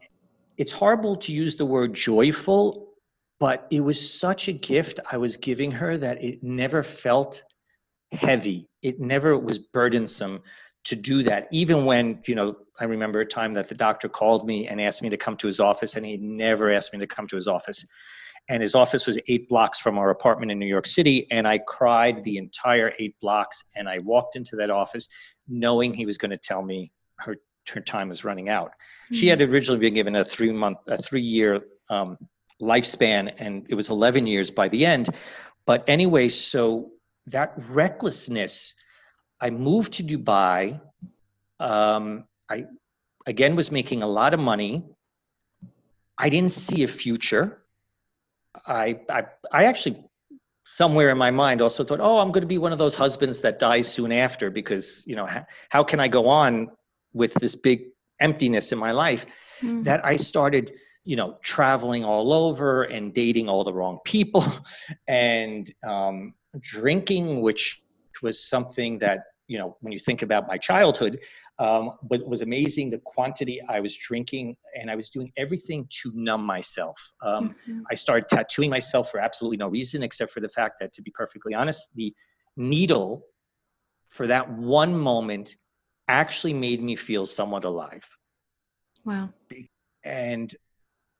it's 0.57 0.71
horrible 0.71 1.15
to 1.17 1.31
use 1.31 1.55
the 1.55 1.65
word 1.65 1.93
joyful, 1.93 2.93
but 3.39 3.67
it 3.71 3.81
was 3.81 4.19
such 4.19 4.47
a 4.47 4.53
gift 4.53 4.99
I 5.11 5.17
was 5.17 5.37
giving 5.37 5.71
her 5.71 5.97
that 5.97 6.23
it 6.23 6.43
never 6.43 6.83
felt 6.83 7.43
heavy. 8.11 8.69
It 8.81 8.99
never 8.99 9.37
was 9.37 9.59
burdensome 9.59 10.41
to 10.85 10.95
do 10.95 11.23
that 11.23 11.47
even 11.51 11.85
when 11.85 12.19
you 12.25 12.35
know 12.35 12.55
i 12.79 12.83
remember 12.83 13.21
a 13.21 13.25
time 13.25 13.53
that 13.53 13.67
the 13.67 13.75
doctor 13.75 14.09
called 14.09 14.45
me 14.45 14.67
and 14.67 14.81
asked 14.81 15.01
me 15.01 15.09
to 15.09 15.17
come 15.17 15.37
to 15.37 15.47
his 15.47 15.59
office 15.59 15.95
and 15.95 16.05
he 16.05 16.17
never 16.17 16.71
asked 16.71 16.93
me 16.93 16.99
to 16.99 17.07
come 17.07 17.27
to 17.27 17.35
his 17.35 17.47
office 17.47 17.85
and 18.49 18.61
his 18.61 18.75
office 18.75 19.05
was 19.05 19.17
eight 19.27 19.47
blocks 19.47 19.79
from 19.79 19.97
our 19.97 20.09
apartment 20.09 20.51
in 20.51 20.59
new 20.59 20.65
york 20.65 20.85
city 20.85 21.27
and 21.31 21.47
i 21.47 21.57
cried 21.57 22.23
the 22.23 22.37
entire 22.37 22.93
eight 22.99 23.15
blocks 23.21 23.63
and 23.75 23.87
i 23.87 23.99
walked 23.99 24.35
into 24.35 24.55
that 24.55 24.69
office 24.69 25.07
knowing 25.47 25.93
he 25.93 26.05
was 26.05 26.17
going 26.17 26.31
to 26.31 26.37
tell 26.37 26.61
me 26.61 26.91
her 27.17 27.37
her 27.69 27.81
time 27.81 28.09
was 28.09 28.23
running 28.23 28.49
out 28.49 28.69
mm-hmm. 28.69 29.15
she 29.15 29.27
had 29.27 29.39
mm-hmm. 29.39 29.53
originally 29.53 29.79
been 29.79 29.93
given 29.93 30.15
a 30.15 30.25
three 30.25 30.51
month 30.51 30.77
a 30.87 31.01
three 31.01 31.21
year 31.21 31.61
um, 31.89 32.17
lifespan 32.61 33.31
and 33.37 33.65
it 33.69 33.75
was 33.75 33.89
11 33.89 34.25
years 34.27 34.49
by 34.51 34.67
the 34.69 34.85
end 34.85 35.09
but 35.65 35.83
anyway 35.87 36.29
so 36.29 36.91
that 37.27 37.53
recklessness 37.69 38.73
I 39.43 39.49
moved 39.49 39.91
to 39.93 40.03
Dubai. 40.03 40.79
Um, 41.59 42.23
I 42.49 42.63
again 43.25 43.57
was 43.57 43.71
making 43.71 44.01
a 44.01 44.07
lot 44.07 44.33
of 44.33 44.39
money. 44.39 44.85
I 46.17 46.29
didn't 46.29 46.53
see 46.53 46.83
a 46.83 46.87
future. 46.87 47.59
I, 48.65 49.01
I, 49.09 49.23
I 49.51 49.65
actually, 49.65 50.01
somewhere 50.63 51.09
in 51.09 51.17
my 51.17 51.31
mind, 51.31 51.61
also 51.61 51.83
thought, 51.83 51.99
oh, 51.99 52.19
I'm 52.19 52.31
going 52.31 52.43
to 52.43 52.47
be 52.47 52.57
one 52.57 52.71
of 52.71 52.77
those 52.77 52.95
husbands 52.95 53.41
that 53.41 53.59
dies 53.59 53.91
soon 53.91 54.13
after 54.13 54.49
because, 54.49 55.03
you 55.05 55.15
know, 55.17 55.25
how, 55.25 55.45
how 55.69 55.83
can 55.83 55.99
I 55.99 56.07
go 56.07 56.27
on 56.27 56.69
with 57.13 57.33
this 57.35 57.55
big 57.55 57.85
emptiness 58.19 58.71
in 58.71 58.77
my 58.77 58.91
life? 58.91 59.25
Mm-hmm. 59.61 59.83
That 59.83 60.05
I 60.05 60.15
started, 60.15 60.73
you 61.05 61.15
know, 61.15 61.37
traveling 61.41 62.03
all 62.03 62.33
over 62.33 62.83
and 62.83 63.13
dating 63.13 63.49
all 63.49 63.63
the 63.63 63.73
wrong 63.73 63.99
people 64.05 64.45
and 65.07 65.71
um, 65.87 66.33
drinking, 66.59 67.41
which 67.41 67.81
was 68.21 68.47
something 68.47 68.99
that 68.99 69.23
you 69.47 69.57
know, 69.57 69.77
when 69.81 69.91
you 69.91 69.99
think 69.99 70.21
about 70.21 70.47
my 70.47 70.57
childhood, 70.57 71.19
um, 71.59 71.91
was, 72.09 72.23
was 72.23 72.41
amazing. 72.41 72.89
The 72.89 72.99
quantity 72.99 73.61
I 73.69 73.79
was 73.79 73.95
drinking, 73.95 74.55
and 74.79 74.89
I 74.89 74.95
was 74.95 75.09
doing 75.09 75.31
everything 75.37 75.87
to 76.01 76.11
numb 76.15 76.43
myself. 76.43 76.97
Um, 77.21 77.49
mm-hmm. 77.49 77.81
I 77.91 77.95
started 77.95 78.29
tattooing 78.29 78.69
myself 78.69 79.11
for 79.11 79.19
absolutely 79.19 79.57
no 79.57 79.67
reason, 79.67 80.01
except 80.01 80.31
for 80.31 80.39
the 80.39 80.49
fact 80.49 80.75
that, 80.79 80.93
to 80.93 81.01
be 81.01 81.11
perfectly 81.11 81.53
honest, 81.53 81.89
the 81.95 82.13
needle 82.57 83.25
for 84.09 84.27
that 84.27 84.49
one 84.51 84.95
moment 84.95 85.55
actually 86.07 86.53
made 86.53 86.81
me 86.81 86.95
feel 86.95 87.25
somewhat 87.25 87.65
alive. 87.65 88.03
Wow. 89.05 89.29
And 90.03 90.53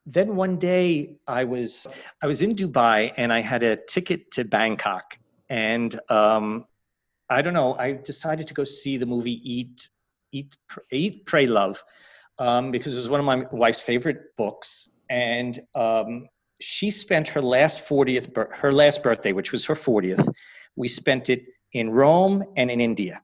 then 0.06 0.36
one 0.36 0.58
day 0.58 1.16
I 1.28 1.44
was 1.44 1.88
I 2.22 2.28
was 2.28 2.42
in 2.42 2.56
Dubai 2.56 3.12
and 3.18 3.32
I 3.32 3.42
had 3.42 3.64
a 3.64 3.78
ticket 3.78 4.32
to 4.32 4.44
Bangkok 4.44 5.18
and 5.50 6.00
um, 6.10 6.66
I 7.30 7.42
don't 7.42 7.54
know. 7.54 7.76
I 7.76 7.94
decided 7.94 8.48
to 8.48 8.54
go 8.54 8.64
see 8.64 8.98
the 8.98 9.06
movie 9.06 9.40
Eat, 9.44 9.90
Eat, 10.32 10.56
Eat, 10.92 11.26
Pray, 11.26 11.48
Love, 11.48 11.82
um, 12.40 12.72
because 12.72 12.94
it 12.96 12.98
was 12.98 13.10
one 13.10 13.20
of 13.20 13.26
my 13.26 13.44
wife's 13.52 13.82
favorite 13.82 14.36
books, 14.38 14.90
and 15.10 15.60
um, 15.76 16.28
she 16.60 16.90
spent 16.90 17.28
her 17.28 17.42
last 17.42 17.86
40th, 17.86 18.36
her 18.56 18.74
last 18.74 19.04
birthday, 19.04 19.32
which 19.32 19.52
was 19.52 19.64
her 19.66 19.76
40th. 19.76 20.28
We 20.76 20.88
spent 20.88 21.30
it 21.30 21.44
in 21.74 21.90
Rome 21.90 22.44
and 22.58 22.70
in 22.70 22.82
India. 22.82 23.22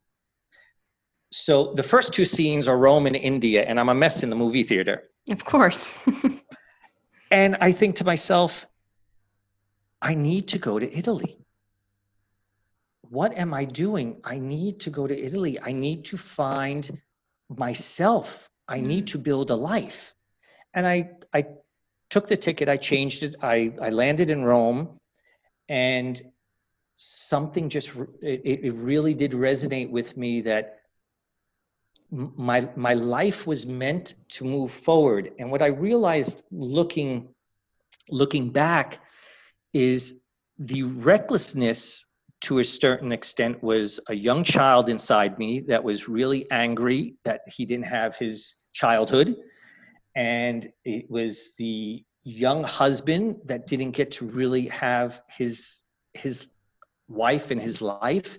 So 1.31 1.73
the 1.75 1.83
first 1.83 2.13
two 2.13 2.25
scenes 2.25 2.67
are 2.67 2.77
Rome 2.77 3.05
and 3.05 3.15
India, 3.15 3.63
and 3.63 3.79
I'm 3.79 3.89
a 3.89 3.93
mess 3.93 4.23
in 4.23 4.29
the 4.29 4.35
movie 4.35 4.63
theater. 4.63 5.09
Of 5.29 5.45
course. 5.45 5.97
and 7.31 7.55
I 7.61 7.71
think 7.71 7.95
to 7.97 8.03
myself, 8.03 8.65
I 10.01 10.15
need 10.15 10.47
to 10.49 10.57
go 10.57 10.79
to 10.79 10.97
Italy 10.97 11.39
what 13.09 13.35
am 13.35 13.53
I 13.53 13.65
doing? 13.65 14.21
I 14.23 14.37
need 14.37 14.79
to 14.81 14.89
go 14.89 15.07
to 15.07 15.17
Italy. 15.17 15.59
I 15.59 15.71
need 15.71 16.05
to 16.05 16.17
find 16.17 17.01
myself. 17.49 18.27
I 18.67 18.79
need 18.79 19.05
mm. 19.05 19.11
to 19.11 19.17
build 19.17 19.49
a 19.49 19.55
life. 19.55 20.13
And 20.75 20.85
I, 20.85 21.09
I 21.33 21.45
took 22.11 22.27
the 22.27 22.37
ticket, 22.37 22.69
I 22.69 22.77
changed 22.77 23.23
it, 23.23 23.35
I, 23.41 23.73
I 23.81 23.89
landed 23.89 24.29
in 24.29 24.43
Rome, 24.43 24.99
and 25.67 26.21
something 26.97 27.69
just, 27.69 27.89
it, 28.21 28.41
it 28.63 28.73
really 28.75 29.15
did 29.15 29.31
resonate 29.31 29.89
with 29.89 30.15
me 30.15 30.41
that 30.41 30.78
my 32.11 32.67
my 32.75 32.93
life 32.93 33.45
was 33.45 33.65
meant 33.65 34.15
to 34.29 34.43
move 34.43 34.71
forward. 34.71 35.31
And 35.39 35.51
what 35.51 35.61
i 35.61 35.67
realized 35.67 36.43
looking 36.51 37.29
looking 38.09 38.51
back 38.51 38.99
is 39.73 40.15
the 40.57 40.83
recklessness 40.83 42.05
to 42.41 42.59
a 42.59 42.63
certain 42.63 43.11
extent 43.11 43.61
was 43.61 43.99
a 44.07 44.13
young 44.13 44.43
child 44.43 44.89
inside 44.89 45.37
me 45.37 45.59
that 45.67 45.83
was 45.83 46.07
really 46.07 46.49
angry 46.51 47.15
that 47.25 47.41
he 47.47 47.65
didn't 47.65 47.85
have 47.85 48.15
his 48.15 48.55
childhood. 48.73 49.35
And 50.15 50.69
it 50.85 51.09
was 51.09 51.53
the 51.57 52.03
young 52.23 52.63
husband 52.63 53.37
that 53.45 53.67
didn't 53.67 53.91
get 53.91 54.11
to 54.13 54.25
really 54.25 54.67
have 54.67 55.21
his 55.29 55.81
his 56.13 56.47
wife 57.07 57.51
in 57.51 57.59
his 57.59 57.81
life. 57.81 58.37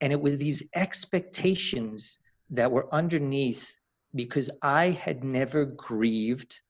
And 0.00 0.12
it 0.12 0.20
was 0.20 0.36
these 0.36 0.62
expectations 0.74 2.18
that 2.50 2.70
were 2.70 2.92
underneath 2.92 3.66
because 4.14 4.50
I 4.62 4.90
had 4.90 5.24
never 5.24 5.64
grieved 5.64 6.60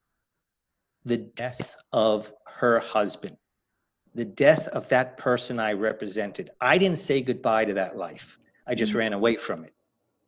the 1.04 1.16
death 1.16 1.74
of 1.92 2.30
her 2.46 2.78
husband, 2.78 3.36
the 4.14 4.24
death 4.24 4.68
of 4.68 4.88
that 4.88 5.16
person 5.16 5.58
I 5.58 5.72
represented. 5.72 6.50
I 6.60 6.76
didn't 6.76 6.98
say 6.98 7.22
goodbye 7.22 7.64
to 7.64 7.74
that 7.74 7.96
life. 7.96 8.36
I 8.66 8.74
just 8.74 8.90
mm-hmm. 8.90 8.98
ran 8.98 9.12
away 9.14 9.36
from 9.36 9.64
it 9.64 9.74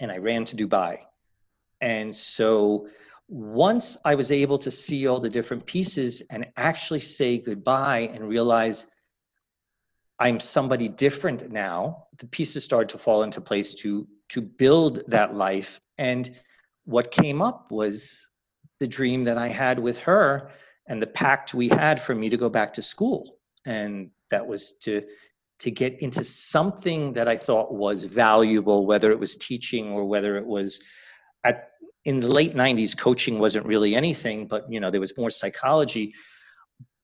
and 0.00 0.10
I 0.10 0.16
ran 0.16 0.44
to 0.46 0.56
Dubai. 0.56 0.98
And 1.80 2.14
so 2.14 2.88
once 3.28 3.96
I 4.04 4.14
was 4.14 4.30
able 4.30 4.58
to 4.58 4.70
see 4.70 5.06
all 5.06 5.20
the 5.20 5.28
different 5.28 5.66
pieces 5.66 6.22
and 6.30 6.46
actually 6.56 7.00
say 7.00 7.38
goodbye 7.38 8.10
and 8.14 8.28
realize 8.28 8.86
I'm 10.18 10.38
somebody 10.38 10.88
different 10.88 11.50
now, 11.50 12.06
the 12.18 12.26
pieces 12.26 12.64
started 12.64 12.88
to 12.90 12.98
fall 12.98 13.22
into 13.22 13.40
place 13.40 13.74
to 13.74 14.06
to 14.32 14.40
build 14.40 15.02
that 15.08 15.34
life. 15.34 15.80
And 15.98 16.30
what 16.84 17.10
came 17.10 17.40
up 17.42 17.70
was 17.70 18.30
the 18.80 18.86
dream 18.86 19.24
that 19.24 19.38
I 19.38 19.48
had 19.48 19.78
with 19.78 19.98
her 19.98 20.50
and 20.88 21.00
the 21.00 21.06
pact 21.06 21.54
we 21.54 21.68
had 21.68 22.02
for 22.02 22.14
me 22.14 22.28
to 22.28 22.36
go 22.36 22.48
back 22.48 22.72
to 22.74 22.82
school. 22.82 23.36
And 23.66 24.10
that 24.30 24.46
was 24.46 24.72
to 24.82 25.02
to 25.60 25.70
get 25.70 25.96
into 26.02 26.24
something 26.24 27.12
that 27.12 27.28
I 27.28 27.36
thought 27.36 27.72
was 27.72 28.02
valuable, 28.02 28.84
whether 28.84 29.12
it 29.12 29.20
was 29.20 29.36
teaching 29.36 29.90
or 29.90 30.04
whether 30.04 30.36
it 30.36 30.44
was 30.44 30.82
at 31.44 31.72
in 32.04 32.18
the 32.18 32.28
late 32.28 32.54
90s 32.54 32.96
coaching 32.96 33.38
wasn't 33.38 33.64
really 33.64 33.94
anything 33.94 34.46
but 34.46 34.64
you 34.70 34.80
know 34.80 34.90
there 34.90 35.00
was 35.00 35.16
more 35.16 35.30
psychology 35.30 36.12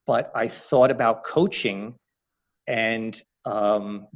but 0.06 0.32
i 0.34 0.48
thought 0.48 0.90
about 0.90 1.24
coaching 1.24 1.94
and 2.66 3.22
um, 3.44 4.06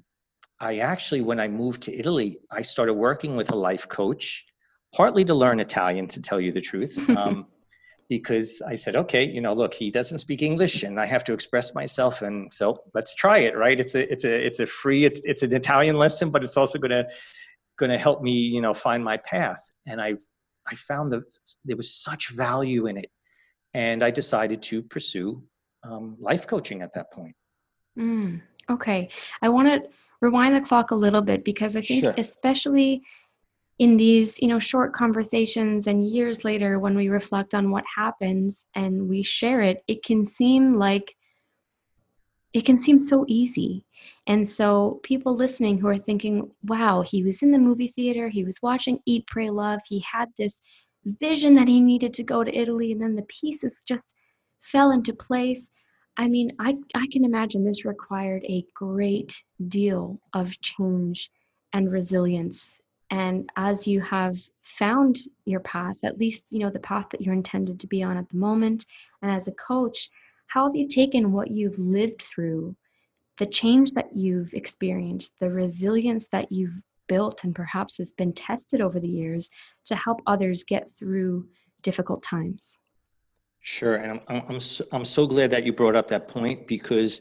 i 0.62 0.78
actually 0.78 1.20
when 1.20 1.38
i 1.38 1.46
moved 1.46 1.82
to 1.82 1.94
italy 2.02 2.38
i 2.50 2.62
started 2.62 2.94
working 2.94 3.36
with 3.36 3.50
a 3.50 3.54
life 3.68 3.86
coach 3.88 4.44
partly 4.94 5.24
to 5.24 5.34
learn 5.34 5.60
italian 5.60 6.06
to 6.06 6.20
tell 6.20 6.40
you 6.40 6.52
the 6.52 6.60
truth 6.60 6.96
um, 7.22 7.46
because 8.12 8.60
I 8.60 8.76
said, 8.76 8.94
okay, 8.94 9.24
you 9.24 9.40
know, 9.40 9.54
look, 9.54 9.72
he 9.72 9.90
doesn't 9.90 10.18
speak 10.18 10.42
English, 10.42 10.82
and 10.82 11.00
I 11.00 11.06
have 11.06 11.24
to 11.24 11.32
express 11.32 11.74
myself, 11.74 12.20
and 12.20 12.52
so 12.52 12.82
let's 12.92 13.14
try 13.14 13.38
it, 13.38 13.56
right? 13.56 13.80
It's 13.80 13.94
a, 13.94 14.02
it's 14.12 14.24
a, 14.24 14.46
it's 14.48 14.60
a 14.60 14.66
free, 14.66 15.06
it's, 15.06 15.22
it's 15.24 15.42
an 15.42 15.54
Italian 15.54 15.96
lesson, 15.96 16.28
but 16.30 16.44
it's 16.44 16.58
also 16.58 16.78
gonna, 16.78 17.04
gonna 17.78 17.96
help 17.96 18.20
me, 18.20 18.32
you 18.32 18.60
know, 18.60 18.74
find 18.74 19.02
my 19.02 19.16
path. 19.16 19.62
And 19.86 19.98
I, 19.98 20.10
I 20.68 20.74
found 20.74 21.10
that 21.12 21.22
there 21.64 21.78
was 21.78 22.02
such 22.02 22.28
value 22.30 22.86
in 22.86 22.98
it, 22.98 23.10
and 23.72 24.04
I 24.04 24.10
decided 24.10 24.62
to 24.64 24.82
pursue 24.82 25.42
um, 25.82 26.16
life 26.20 26.46
coaching 26.46 26.82
at 26.82 26.92
that 26.92 27.10
point. 27.12 27.34
Mm, 27.98 28.42
okay, 28.68 29.08
I 29.40 29.48
want 29.48 29.68
to 29.68 29.88
rewind 30.22 30.56
the 30.56 30.60
clock 30.60 30.92
a 30.92 30.94
little 30.94 31.20
bit 31.20 31.44
because 31.44 31.76
I 31.76 31.82
think, 31.82 32.04
sure. 32.04 32.14
especially 32.16 33.02
in 33.78 33.96
these 33.96 34.40
you 34.40 34.48
know 34.48 34.58
short 34.58 34.94
conversations 34.94 35.86
and 35.86 36.06
years 36.06 36.44
later 36.44 36.78
when 36.78 36.96
we 36.96 37.08
reflect 37.08 37.54
on 37.54 37.70
what 37.70 37.84
happens 37.96 38.64
and 38.74 39.08
we 39.08 39.22
share 39.22 39.60
it 39.60 39.82
it 39.88 40.04
can 40.04 40.24
seem 40.24 40.74
like 40.74 41.16
it 42.52 42.64
can 42.64 42.78
seem 42.78 42.98
so 42.98 43.24
easy 43.28 43.84
and 44.26 44.46
so 44.46 45.00
people 45.02 45.34
listening 45.34 45.78
who 45.78 45.88
are 45.88 45.98
thinking 45.98 46.50
wow 46.64 47.00
he 47.00 47.24
was 47.24 47.42
in 47.42 47.50
the 47.50 47.58
movie 47.58 47.88
theater 47.88 48.28
he 48.28 48.44
was 48.44 48.62
watching 48.62 49.00
eat 49.06 49.26
pray 49.26 49.50
love 49.50 49.80
he 49.86 49.98
had 50.00 50.28
this 50.38 50.60
vision 51.18 51.54
that 51.54 51.66
he 51.66 51.80
needed 51.80 52.12
to 52.12 52.22
go 52.22 52.44
to 52.44 52.56
italy 52.56 52.92
and 52.92 53.00
then 53.00 53.16
the 53.16 53.24
pieces 53.24 53.80
just 53.88 54.14
fell 54.60 54.92
into 54.92 55.12
place 55.14 55.70
i 56.16 56.28
mean 56.28 56.50
i, 56.58 56.76
I 56.94 57.06
can 57.10 57.24
imagine 57.24 57.64
this 57.64 57.84
required 57.84 58.44
a 58.44 58.64
great 58.74 59.42
deal 59.68 60.20
of 60.32 60.60
change 60.60 61.30
and 61.72 61.90
resilience. 61.90 62.74
And 63.10 63.50
as 63.56 63.86
you 63.86 64.00
have 64.02 64.38
found 64.62 65.18
your 65.44 65.60
path 65.60 65.96
at 66.02 66.18
least 66.18 66.44
you 66.50 66.60
know 66.60 66.70
the 66.70 66.78
path 66.78 67.06
that 67.10 67.20
you're 67.20 67.34
intended 67.34 67.78
to 67.80 67.86
be 67.86 68.02
on 68.02 68.16
at 68.16 68.28
the 68.30 68.36
moment 68.36 68.86
and 69.20 69.30
as 69.30 69.48
a 69.48 69.52
coach 69.52 70.08
how 70.46 70.66
have 70.66 70.76
you 70.76 70.88
taken 70.88 71.32
what 71.32 71.50
you've 71.50 71.78
lived 71.78 72.22
through 72.22 72.74
the 73.38 73.46
change 73.46 73.92
that 73.92 74.16
you've 74.16 74.54
experienced 74.54 75.32
the 75.40 75.50
resilience 75.50 76.26
that 76.28 76.50
you've 76.52 76.80
built 77.08 77.44
and 77.44 77.54
perhaps 77.54 77.98
has 77.98 78.12
been 78.12 78.32
tested 78.32 78.80
over 78.80 79.00
the 79.00 79.08
years 79.08 79.50
to 79.84 79.96
help 79.96 80.20
others 80.26 80.64
get 80.64 80.90
through 80.96 81.46
difficult 81.82 82.22
times 82.22 82.78
sure 83.62 83.96
and 83.96 84.20
i'm 84.28 84.42
i'm 84.48 84.60
so, 84.60 84.84
I'm 84.92 85.04
so 85.04 85.26
glad 85.26 85.50
that 85.50 85.64
you 85.64 85.72
brought 85.72 85.96
up 85.96 86.08
that 86.08 86.28
point 86.28 86.66
because 86.66 87.20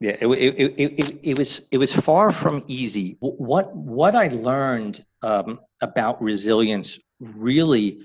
yeah, 0.00 0.16
it, 0.20 0.26
it, 0.26 0.74
it, 0.76 1.18
it, 1.22 1.38
was 1.38 1.62
it 1.70 1.78
was 1.78 1.92
far 1.92 2.32
from 2.32 2.64
easy. 2.66 3.16
What 3.20 3.74
what 3.74 4.14
I 4.14 4.28
learned 4.28 5.04
um, 5.22 5.60
about 5.80 6.20
resilience 6.20 6.98
really 7.20 8.04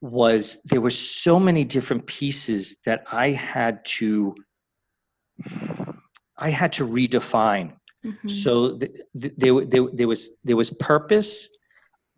was 0.00 0.58
there 0.64 0.80
were 0.80 0.90
so 0.90 1.38
many 1.38 1.64
different 1.64 2.06
pieces 2.06 2.76
that 2.86 3.04
I 3.10 3.30
had 3.30 3.84
to 3.96 4.34
I 6.38 6.50
had 6.50 6.72
to 6.74 6.86
redefine. 6.86 7.72
Mm-hmm. 8.04 8.28
So 8.28 8.78
th- 8.78 8.92
th- 9.20 9.34
there, 9.36 9.64
there, 9.66 9.86
there 9.92 10.08
was 10.08 10.30
there 10.44 10.56
was 10.56 10.70
purpose, 10.70 11.48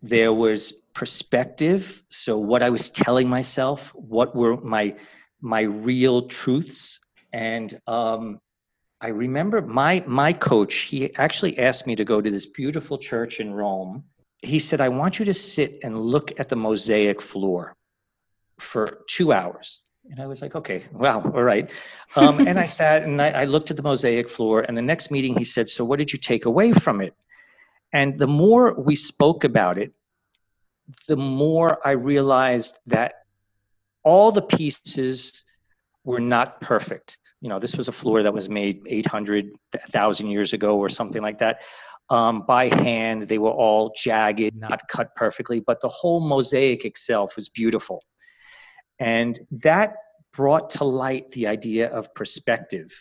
there 0.01 0.33
was 0.33 0.73
perspective. 0.95 2.01
So 2.09 2.37
what 2.37 2.63
I 2.63 2.69
was 2.69 2.89
telling 2.89 3.29
myself, 3.29 3.91
what 3.93 4.35
were 4.35 4.57
my 4.61 4.95
my 5.41 5.61
real 5.61 6.27
truths, 6.27 6.99
and 7.33 7.79
um, 7.85 8.39
I 9.01 9.09
remember 9.09 9.61
my 9.61 10.03
my 10.07 10.33
coach. 10.33 10.73
He 10.89 11.13
actually 11.15 11.59
asked 11.59 11.85
me 11.85 11.95
to 11.97 12.05
go 12.05 12.21
to 12.21 12.31
this 12.31 12.47
beautiful 12.47 12.97
church 12.97 13.39
in 13.39 13.53
Rome. 13.53 14.05
He 14.41 14.57
said, 14.57 14.81
"I 14.81 14.89
want 14.89 15.19
you 15.19 15.25
to 15.25 15.33
sit 15.33 15.79
and 15.83 15.99
look 15.99 16.39
at 16.39 16.49
the 16.49 16.55
mosaic 16.55 17.21
floor 17.21 17.75
for 18.59 19.03
two 19.07 19.33
hours." 19.33 19.81
And 20.09 20.21
I 20.21 20.27
was 20.27 20.41
like, 20.41 20.55
"Okay, 20.55 20.85
wow, 20.93 21.21
all 21.35 21.43
right." 21.43 21.69
Um, 22.15 22.39
and 22.47 22.57
I 22.57 22.65
sat 22.79 23.03
and 23.03 23.21
I, 23.21 23.29
I 23.29 23.45
looked 23.45 23.69
at 23.69 23.77
the 23.77 23.83
mosaic 23.83 24.29
floor. 24.29 24.61
And 24.61 24.77
the 24.77 24.81
next 24.81 25.11
meeting, 25.11 25.37
he 25.37 25.45
said, 25.45 25.69
"So 25.69 25.83
what 25.83 25.99
did 25.99 26.13
you 26.13 26.19
take 26.19 26.45
away 26.45 26.71
from 26.71 27.01
it?" 27.01 27.13
And 27.91 28.17
the 28.17 28.27
more 28.27 28.73
we 28.73 28.95
spoke 28.95 29.43
about 29.43 29.77
it, 29.77 29.93
the 31.07 31.15
more 31.15 31.79
I 31.85 31.91
realized 31.91 32.79
that 32.87 33.13
all 34.03 34.31
the 34.31 34.41
pieces 34.41 35.43
were 36.03 36.19
not 36.19 36.61
perfect 36.61 37.17
you 37.45 37.49
know, 37.49 37.59
this 37.59 37.75
was 37.75 37.87
a 37.87 37.91
floor 37.91 38.23
that 38.23 38.33
was 38.33 38.49
made 38.49 38.81
800,000 38.87 40.27
years 40.27 40.53
ago 40.53 40.79
or 40.79 40.89
something 40.89 41.21
like 41.21 41.37
that. 41.37 41.59
Um, 42.09 42.43
by 42.47 42.69
hand, 42.69 43.27
they 43.27 43.37
were 43.37 43.51
all 43.51 43.93
jagged, 43.95 44.55
not 44.55 44.81
cut 44.89 45.15
perfectly, 45.15 45.59
but 45.59 45.79
the 45.79 45.87
whole 45.87 46.19
mosaic 46.19 46.85
itself 46.85 47.35
was 47.35 47.49
beautiful. 47.49 48.03
And 48.99 49.39
that 49.51 49.93
brought 50.33 50.71
to 50.71 50.85
light 50.85 51.31
the 51.33 51.45
idea 51.45 51.89
of 51.89 52.11
perspective 52.15 52.91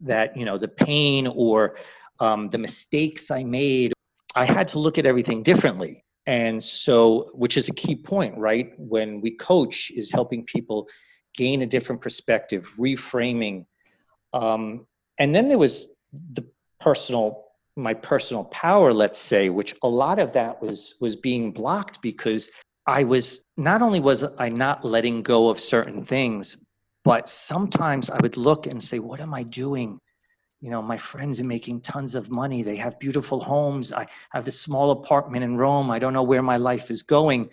that, 0.00 0.34
you 0.34 0.46
know, 0.46 0.56
the 0.56 0.68
pain 0.68 1.26
or 1.26 1.76
um, 2.18 2.48
the 2.48 2.56
mistakes 2.56 3.30
I 3.30 3.44
made, 3.44 3.92
I 4.34 4.46
had 4.46 4.68
to 4.68 4.78
look 4.78 4.96
at 4.96 5.04
everything 5.04 5.42
differently. 5.42 6.02
And 6.26 6.62
so, 6.62 7.30
which 7.34 7.56
is 7.56 7.68
a 7.68 7.72
key 7.72 7.96
point, 7.96 8.36
right? 8.38 8.72
When 8.78 9.20
we 9.20 9.32
coach, 9.32 9.90
is 9.94 10.10
helping 10.10 10.44
people 10.44 10.86
gain 11.36 11.62
a 11.62 11.66
different 11.66 12.00
perspective, 12.00 12.70
reframing 12.78 13.64
um, 14.32 14.86
and 15.18 15.34
then 15.34 15.48
there 15.48 15.58
was 15.58 15.86
the 16.34 16.44
personal, 16.80 17.44
my 17.76 17.94
personal 17.94 18.44
power, 18.44 18.92
let's 18.92 19.20
say, 19.20 19.48
which 19.50 19.74
a 19.82 19.88
lot 19.88 20.18
of 20.18 20.32
that 20.32 20.60
was 20.62 20.94
was 21.00 21.16
being 21.16 21.52
blocked 21.52 22.00
because 22.02 22.50
I 22.86 23.04
was 23.04 23.44
not 23.56 23.82
only 23.82 24.00
was 24.00 24.24
I 24.38 24.48
not 24.48 24.84
letting 24.84 25.22
go 25.22 25.48
of 25.48 25.60
certain 25.60 26.04
things, 26.04 26.56
but 27.04 27.30
sometimes 27.30 28.10
I 28.10 28.18
would 28.20 28.36
look 28.36 28.66
and 28.66 28.82
say, 28.82 28.98
"What 28.98 29.20
am 29.20 29.34
I 29.34 29.42
doing?" 29.42 29.98
You 30.62 30.70
know, 30.70 30.80
my 30.80 30.96
friends 30.96 31.40
are 31.40 31.44
making 31.44 31.80
tons 31.80 32.14
of 32.14 32.30
money. 32.30 32.62
They 32.62 32.76
have 32.76 32.98
beautiful 33.00 33.40
homes. 33.40 33.92
I 33.92 34.06
have 34.30 34.44
this 34.44 34.60
small 34.60 34.92
apartment 34.92 35.42
in 35.42 35.56
Rome. 35.56 35.90
I 35.90 35.98
don't 35.98 36.12
know 36.12 36.22
where 36.22 36.40
my 36.40 36.56
life 36.56 36.88
is 36.88 37.02
going. 37.02 37.50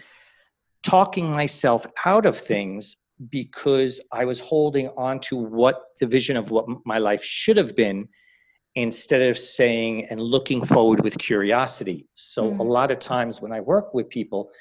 Talking 0.83 1.31
myself 1.31 1.87
out 2.05 2.27
of 2.27 2.39
things 2.39 2.97
because 3.31 3.99
I 4.11 4.25
was 4.25 4.39
holding 4.39 4.89
on 4.89 5.19
to 5.21 5.35
what 5.35 5.85
the 5.99 6.05
vision 6.05 6.37
of 6.37 6.51
what 6.51 6.67
my 6.85 6.99
life 6.99 7.23
should 7.23 7.57
have 7.57 7.75
been 7.75 8.07
instead 8.75 9.23
of 9.23 9.39
saying 9.39 10.05
and 10.11 10.21
looking 10.21 10.63
forward 10.63 11.03
with 11.03 11.17
curiosity. 11.17 12.07
So, 12.13 12.51
mm. 12.51 12.59
a 12.59 12.63
lot 12.63 12.91
of 12.91 12.99
times 12.99 13.41
when 13.41 13.51
I 13.51 13.59
work 13.59 13.95
with 13.95 14.07
people, 14.09 14.51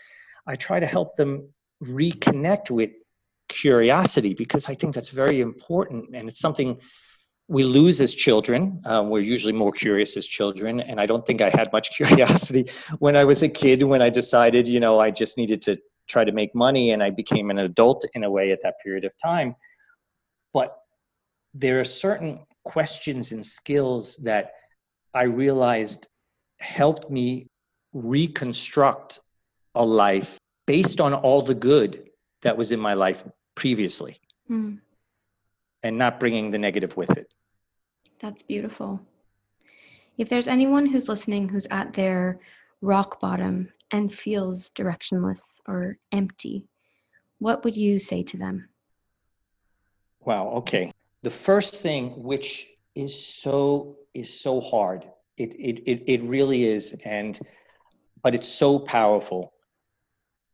I 0.47 0.57
try 0.57 0.81
to 0.81 0.87
help 0.87 1.17
them 1.19 1.51
reconnect 1.83 2.71
with 2.71 2.91
curiosity 3.51 4.33
because 4.33 4.65
I 4.67 4.75
think 4.75 4.95
that's 4.95 5.11
very 5.11 5.43
important 5.43 6.17
and 6.17 6.31
it's 6.31 6.41
something 6.41 6.81
we 7.49 7.65
lose 7.65 8.01
as 8.01 8.15
children. 8.15 8.81
Um, 8.85 9.09
we're 9.09 9.21
usually 9.21 9.55
more 9.55 9.73
curious 9.73 10.17
as 10.17 10.27
children, 10.27 10.81
and 10.81 11.01
I 11.01 11.07
don't 11.07 11.27
think 11.27 11.41
I 11.41 11.51
had 11.51 11.73
much 11.73 11.91
curiosity 11.97 12.71
when 12.99 13.17
I 13.17 13.25
was 13.25 13.43
a 13.43 13.49
kid. 13.49 13.83
When 13.83 14.03
I 14.03 14.11
decided, 14.11 14.69
you 14.69 14.81
know, 14.81 15.01
I 15.01 15.11
just 15.11 15.37
needed 15.39 15.63
to 15.63 15.77
try 16.09 16.25
to 16.25 16.33
make 16.33 16.55
money 16.55 16.93
and 16.93 17.03
I 17.03 17.11
became 17.11 17.51
an 17.51 17.59
adult 17.59 18.05
in 18.15 18.25
a 18.25 18.31
way 18.31 18.51
at 18.51 18.61
that 18.63 18.75
period 18.83 19.05
of 19.05 19.13
time. 19.23 19.55
but 20.53 20.75
there 21.55 21.81
are 21.81 21.85
certain 21.85 22.41
questions 22.65 23.33
and 23.33 23.45
skills 23.45 24.17
that 24.23 24.53
I 25.15 25.23
realized 25.23 26.07
helped 26.61 27.11
me 27.11 27.49
reconstruct 27.95 29.21
a 29.75 29.85
life 29.85 30.39
based 30.67 31.01
on 31.01 31.15
all 31.15 31.43
the 31.43 31.55
good 31.55 32.11
that 32.43 32.57
was 32.57 32.71
in 32.71 32.79
my 32.79 32.95
life 32.95 33.25
previously 33.55 34.21
mm. 34.51 34.79
and 35.83 35.99
not 35.99 36.21
bringing 36.21 36.51
the 36.51 36.59
negative 36.59 36.97
with 36.97 37.11
it. 37.17 37.33
That's 38.21 38.43
beautiful. 38.43 39.01
If 40.17 40.29
there's 40.29 40.49
anyone 40.49 40.87
who's 40.87 41.09
listening 41.09 41.49
who's 41.49 41.69
at 41.71 41.93
their 41.93 42.41
rock 42.81 43.21
bottom 43.21 43.73
and 43.93 44.13
feels 44.13 44.71
directionless 44.73 45.61
or 45.67 45.99
empty, 46.13 46.67
what 47.39 47.65
would 47.65 47.77
you 47.77 47.99
say 47.99 48.23
to 48.25 48.37
them? 48.37 48.69
Wow, 50.21 50.49
okay. 50.57 50.91
The 51.23 51.31
first 51.31 51.81
thing 51.81 52.23
which 52.23 52.67
is 52.95 53.19
so 53.19 53.97
is 54.15 54.41
so 54.41 54.61
hard. 54.61 55.05
It 55.37 55.55
it 55.55 55.83
it, 55.87 56.03
it 56.07 56.23
really 56.23 56.65
is 56.65 56.95
and 57.05 57.39
but 58.23 58.35
it's 58.35 58.49
so 58.49 58.81
powerful 58.81 59.53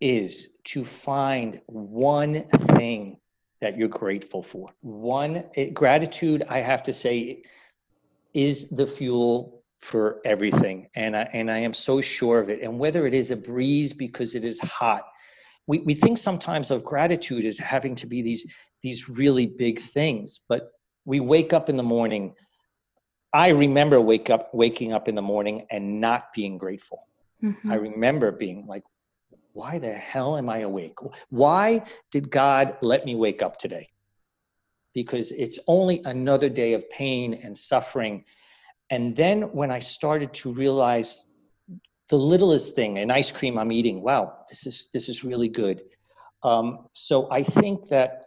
is 0.00 0.50
to 0.64 0.84
find 0.84 1.60
one 1.66 2.44
thing 2.76 3.18
that 3.64 3.78
you're 3.78 3.88
grateful 3.88 4.42
for. 4.42 4.68
One 4.82 5.42
it, 5.54 5.72
gratitude, 5.72 6.44
I 6.50 6.58
have 6.60 6.82
to 6.82 6.92
say, 6.92 7.44
is 8.34 8.68
the 8.70 8.86
fuel 8.86 9.62
for 9.80 10.20
everything, 10.26 10.88
and 10.94 11.16
I 11.16 11.22
and 11.32 11.50
I 11.50 11.60
am 11.60 11.72
so 11.72 12.02
sure 12.02 12.40
of 12.40 12.50
it. 12.50 12.60
And 12.60 12.78
whether 12.78 13.06
it 13.06 13.14
is 13.14 13.30
a 13.30 13.36
breeze 13.36 13.94
because 13.94 14.34
it 14.34 14.44
is 14.44 14.60
hot, 14.60 15.04
we 15.66 15.78
we 15.80 15.94
think 15.94 16.18
sometimes 16.18 16.70
of 16.70 16.84
gratitude 16.84 17.46
as 17.46 17.56
having 17.56 17.94
to 17.96 18.06
be 18.06 18.20
these 18.20 18.44
these 18.82 19.08
really 19.08 19.46
big 19.46 19.80
things, 19.92 20.40
but 20.46 20.72
we 21.06 21.20
wake 21.20 21.54
up 21.54 21.70
in 21.70 21.78
the 21.78 21.88
morning. 21.96 22.34
I 23.32 23.48
remember 23.48 23.98
wake 23.98 24.28
up 24.28 24.52
waking 24.52 24.92
up 24.92 25.08
in 25.08 25.14
the 25.14 25.28
morning 25.34 25.66
and 25.70 26.02
not 26.02 26.34
being 26.34 26.58
grateful. 26.58 27.06
Mm-hmm. 27.42 27.72
I 27.72 27.76
remember 27.76 28.30
being 28.30 28.66
like, 28.66 28.84
why 29.54 29.78
the 29.78 29.92
hell 29.92 30.36
am 30.36 30.50
I 30.50 30.58
awake? 30.58 30.98
Why 31.30 31.84
did 32.10 32.30
God 32.30 32.76
let 32.82 33.04
me 33.06 33.14
wake 33.14 33.40
up 33.40 33.56
today? 33.56 33.88
Because 34.92 35.30
it's 35.30 35.58
only 35.68 36.02
another 36.04 36.48
day 36.48 36.74
of 36.74 36.88
pain 36.90 37.40
and 37.42 37.56
suffering. 37.56 38.24
And 38.90 39.16
then 39.16 39.42
when 39.52 39.70
I 39.70 39.78
started 39.78 40.34
to 40.34 40.52
realize 40.52 41.24
the 42.10 42.16
littlest 42.16 42.74
thing, 42.74 42.98
an 42.98 43.12
ice 43.12 43.30
cream 43.30 43.56
I'm 43.56 43.72
eating, 43.72 44.02
wow, 44.02 44.38
this 44.48 44.66
is 44.66 44.88
this 44.92 45.08
is 45.08 45.24
really 45.24 45.48
good. 45.48 45.82
Um, 46.42 46.88
so 46.92 47.30
I 47.30 47.44
think 47.44 47.88
that 47.88 48.26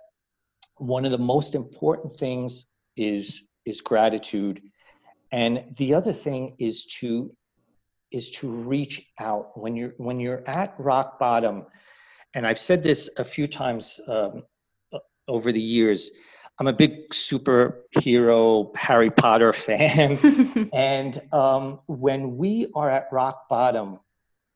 one 0.77 1.05
of 1.05 1.11
the 1.11 1.17
most 1.17 1.55
important 1.55 2.15
things 2.17 2.65
is 2.95 3.43
is 3.65 3.81
gratitude, 3.81 4.61
and 5.31 5.75
the 5.77 5.93
other 5.93 6.13
thing 6.13 6.55
is 6.57 6.85
to 6.99 7.35
is 8.11 8.31
to 8.31 8.49
reach 8.49 9.05
out. 9.19 9.57
When 9.57 9.75
you're 9.75 9.93
when 9.97 10.19
you're 10.19 10.47
at 10.47 10.73
rock 10.77 11.19
bottom 11.19 11.65
and 12.33 12.45
i've 12.45 12.59
said 12.59 12.83
this 12.83 13.09
a 13.17 13.23
few 13.23 13.47
times 13.47 13.99
um, 14.07 14.43
over 15.27 15.51
the 15.51 15.61
years 15.61 16.11
i'm 16.59 16.67
a 16.67 16.73
big 16.73 17.09
superhero 17.09 18.75
harry 18.75 19.09
potter 19.09 19.53
fan. 19.67 20.69
And 20.73 21.21
um, 21.31 21.79
when 21.87 22.37
we 22.37 22.71
are 22.75 22.89
at 22.89 23.07
rock 23.11 23.47
bottom 23.49 23.99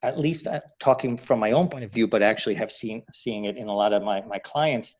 at 0.03 0.17
least 0.17 0.47
I'm 0.47 0.55
uh, 0.55 0.59
talking 0.79 1.15
from 1.15 1.39
my 1.39 1.51
own 1.51 1.69
point 1.69 1.83
of 1.83 1.91
view 1.91 2.07
but 2.07 2.21
actually 2.21 2.55
have 2.55 2.71
seen 2.71 3.03
seeing 3.13 3.45
it 3.45 3.55
in 3.57 3.67
a 3.67 3.75
lot 3.75 3.93
of 3.93 4.01
my, 4.01 4.21
my 4.21 4.39
clients 4.39 4.95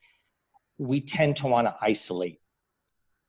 we 0.82 1.00
tend 1.00 1.38
to 1.38 1.48
want 1.48 1.68
to 1.68 1.76
isolate. 1.80 2.40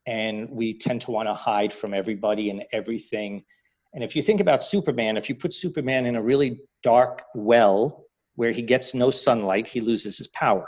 And 0.06 0.50
we 0.50 0.78
tend 0.78 1.02
to 1.02 1.10
want 1.10 1.28
to 1.28 1.34
hide 1.34 1.72
from 1.72 1.94
everybody 1.94 2.50
and 2.50 2.64
everything 2.72 3.44
and 3.94 4.02
if 4.02 4.16
you 4.16 4.22
think 4.22 4.40
about 4.40 4.62
Superman, 4.62 5.16
if 5.16 5.28
you 5.28 5.34
put 5.34 5.52
Superman 5.52 6.06
in 6.06 6.16
a 6.16 6.22
really 6.22 6.60
dark 6.82 7.24
well 7.34 8.06
where 8.36 8.50
he 8.50 8.62
gets 8.62 8.94
no 8.94 9.10
sunlight, 9.10 9.66
he 9.66 9.80
loses 9.80 10.16
his 10.16 10.28
power. 10.28 10.66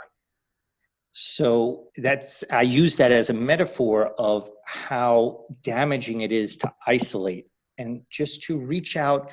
So 1.13 1.87
that's 1.97 2.43
I 2.51 2.61
use 2.61 2.97
that 2.97 3.11
as 3.11 3.29
a 3.29 3.33
metaphor 3.33 4.13
of 4.19 4.49
how 4.65 5.45
damaging 5.63 6.21
it 6.21 6.31
is 6.31 6.57
to 6.57 6.71
isolate 6.85 7.47
and 7.77 8.01
just 8.11 8.43
to 8.43 8.57
reach 8.57 8.95
out, 8.95 9.29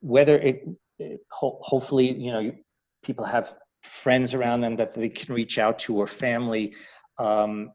whether 0.00 0.38
it, 0.38 0.64
it 0.98 1.20
ho- 1.30 1.58
hopefully 1.62 2.10
you 2.12 2.32
know 2.32 2.52
people 3.04 3.24
have 3.24 3.54
friends 4.02 4.34
around 4.34 4.60
them 4.60 4.76
that 4.76 4.94
they 4.94 5.08
can 5.08 5.34
reach 5.34 5.58
out 5.58 5.78
to 5.80 5.96
or 5.96 6.06
family, 6.06 6.72
um, 7.18 7.70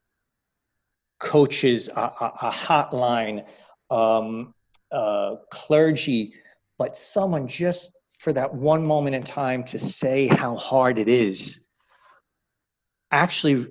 coaches, 1.19 1.87
a, 1.87 2.01
a, 2.01 2.31
a 2.41 2.51
hotline. 2.51 3.45
Um, 3.89 4.53
uh, 4.91 5.35
clergy, 5.51 6.33
but 6.77 6.97
someone 6.97 7.47
just 7.47 7.91
for 8.19 8.33
that 8.33 8.53
one 8.53 8.85
moment 8.85 9.15
in 9.15 9.23
time 9.23 9.63
to 9.63 9.77
say 9.77 10.27
how 10.27 10.55
hard 10.55 10.99
it 10.99 11.07
is 11.07 11.59
actually 13.11 13.67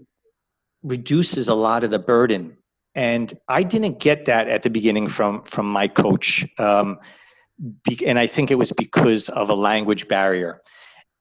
reduces 0.83 1.49
a 1.49 1.55
lot 1.55 1.85
of 1.85 1.91
the 1.91 1.99
burden. 1.99 2.57
And 2.95 3.33
I 3.49 3.65
didn't 3.65 3.99
get 3.99 4.27
that 4.27 4.49
at 4.49 4.63
the 4.63 4.71
beginning 4.71 5.09
from 5.09 5.43
from 5.45 5.67
my 5.67 5.89
coach, 5.89 6.47
um, 6.59 6.99
be, 7.85 8.07
and 8.07 8.19
I 8.19 8.29
think 8.29 8.51
it 8.51 8.55
was 8.55 8.71
because 8.73 9.29
of 9.31 9.51
a 9.51 9.55
language 9.55 10.07
barrier. 10.07 10.63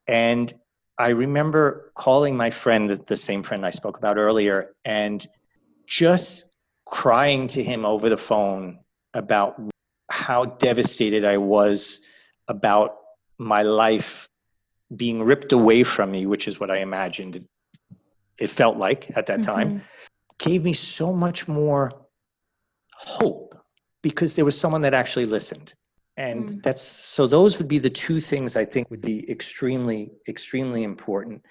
And 0.07 0.53
I 0.99 1.09
remember 1.09 1.91
calling 1.95 2.37
my 2.37 2.51
friend, 2.51 3.01
the 3.07 3.17
same 3.17 3.41
friend 3.41 3.65
I 3.65 3.71
spoke 3.71 3.97
about 3.97 4.17
earlier, 4.17 4.75
and 4.85 5.25
just 5.87 6.55
crying 6.85 7.47
to 7.47 7.63
him 7.63 7.85
over 7.85 8.09
the 8.09 8.17
phone 8.17 8.77
about 9.15 9.59
how 10.23 10.45
devastated 10.67 11.25
I 11.25 11.37
was 11.37 12.01
about 12.47 12.89
my 13.37 13.61
life 13.61 14.29
being 14.95 15.21
ripped 15.21 15.51
away 15.51 15.83
from 15.83 16.11
me, 16.11 16.25
which 16.25 16.47
is 16.47 16.59
what 16.59 16.71
I 16.71 16.79
imagined 16.79 17.45
it, 18.37 18.49
felt 18.49 18.77
like 18.77 19.11
at 19.15 19.25
that 19.27 19.39
mm-hmm. 19.39 19.51
time, 19.51 19.81
gave 20.37 20.63
me 20.63 20.73
so 20.73 21.11
much 21.13 21.47
more 21.47 21.91
hope 22.91 23.55
because 24.01 24.33
there 24.35 24.45
was 24.45 24.57
someone 24.57 24.81
that 24.81 24.93
actually 24.93 25.25
listened. 25.25 25.73
And 26.15 26.49
mm. 26.49 26.63
that's 26.63 26.83
so, 26.83 27.25
those 27.27 27.57
would 27.57 27.67
be 27.67 27.79
the 27.79 27.89
two 27.89 28.21
things 28.21 28.55
I 28.55 28.65
think 28.65 28.89
would 28.91 29.01
be 29.01 29.29
extremely, 29.29 30.11
extremely 30.27 30.83
important. 30.83 31.43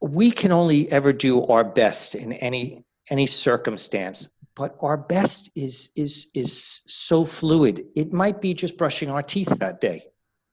We 0.00 0.30
can 0.30 0.52
only 0.52 0.90
ever 0.92 1.12
do 1.12 1.46
our 1.46 1.64
best 1.64 2.14
in 2.14 2.34
any 2.34 2.84
any 3.10 3.26
circumstance 3.26 4.28
but 4.54 4.76
our 4.80 4.96
best 4.96 5.50
is 5.54 5.90
is 5.96 6.28
is 6.34 6.82
so 6.86 7.24
fluid. 7.24 7.84
It 7.96 8.12
might 8.12 8.40
be 8.40 8.54
just 8.54 8.76
brushing 8.76 9.10
our 9.10 9.22
teeth 9.22 9.48
that 9.58 9.80
day 9.80 10.04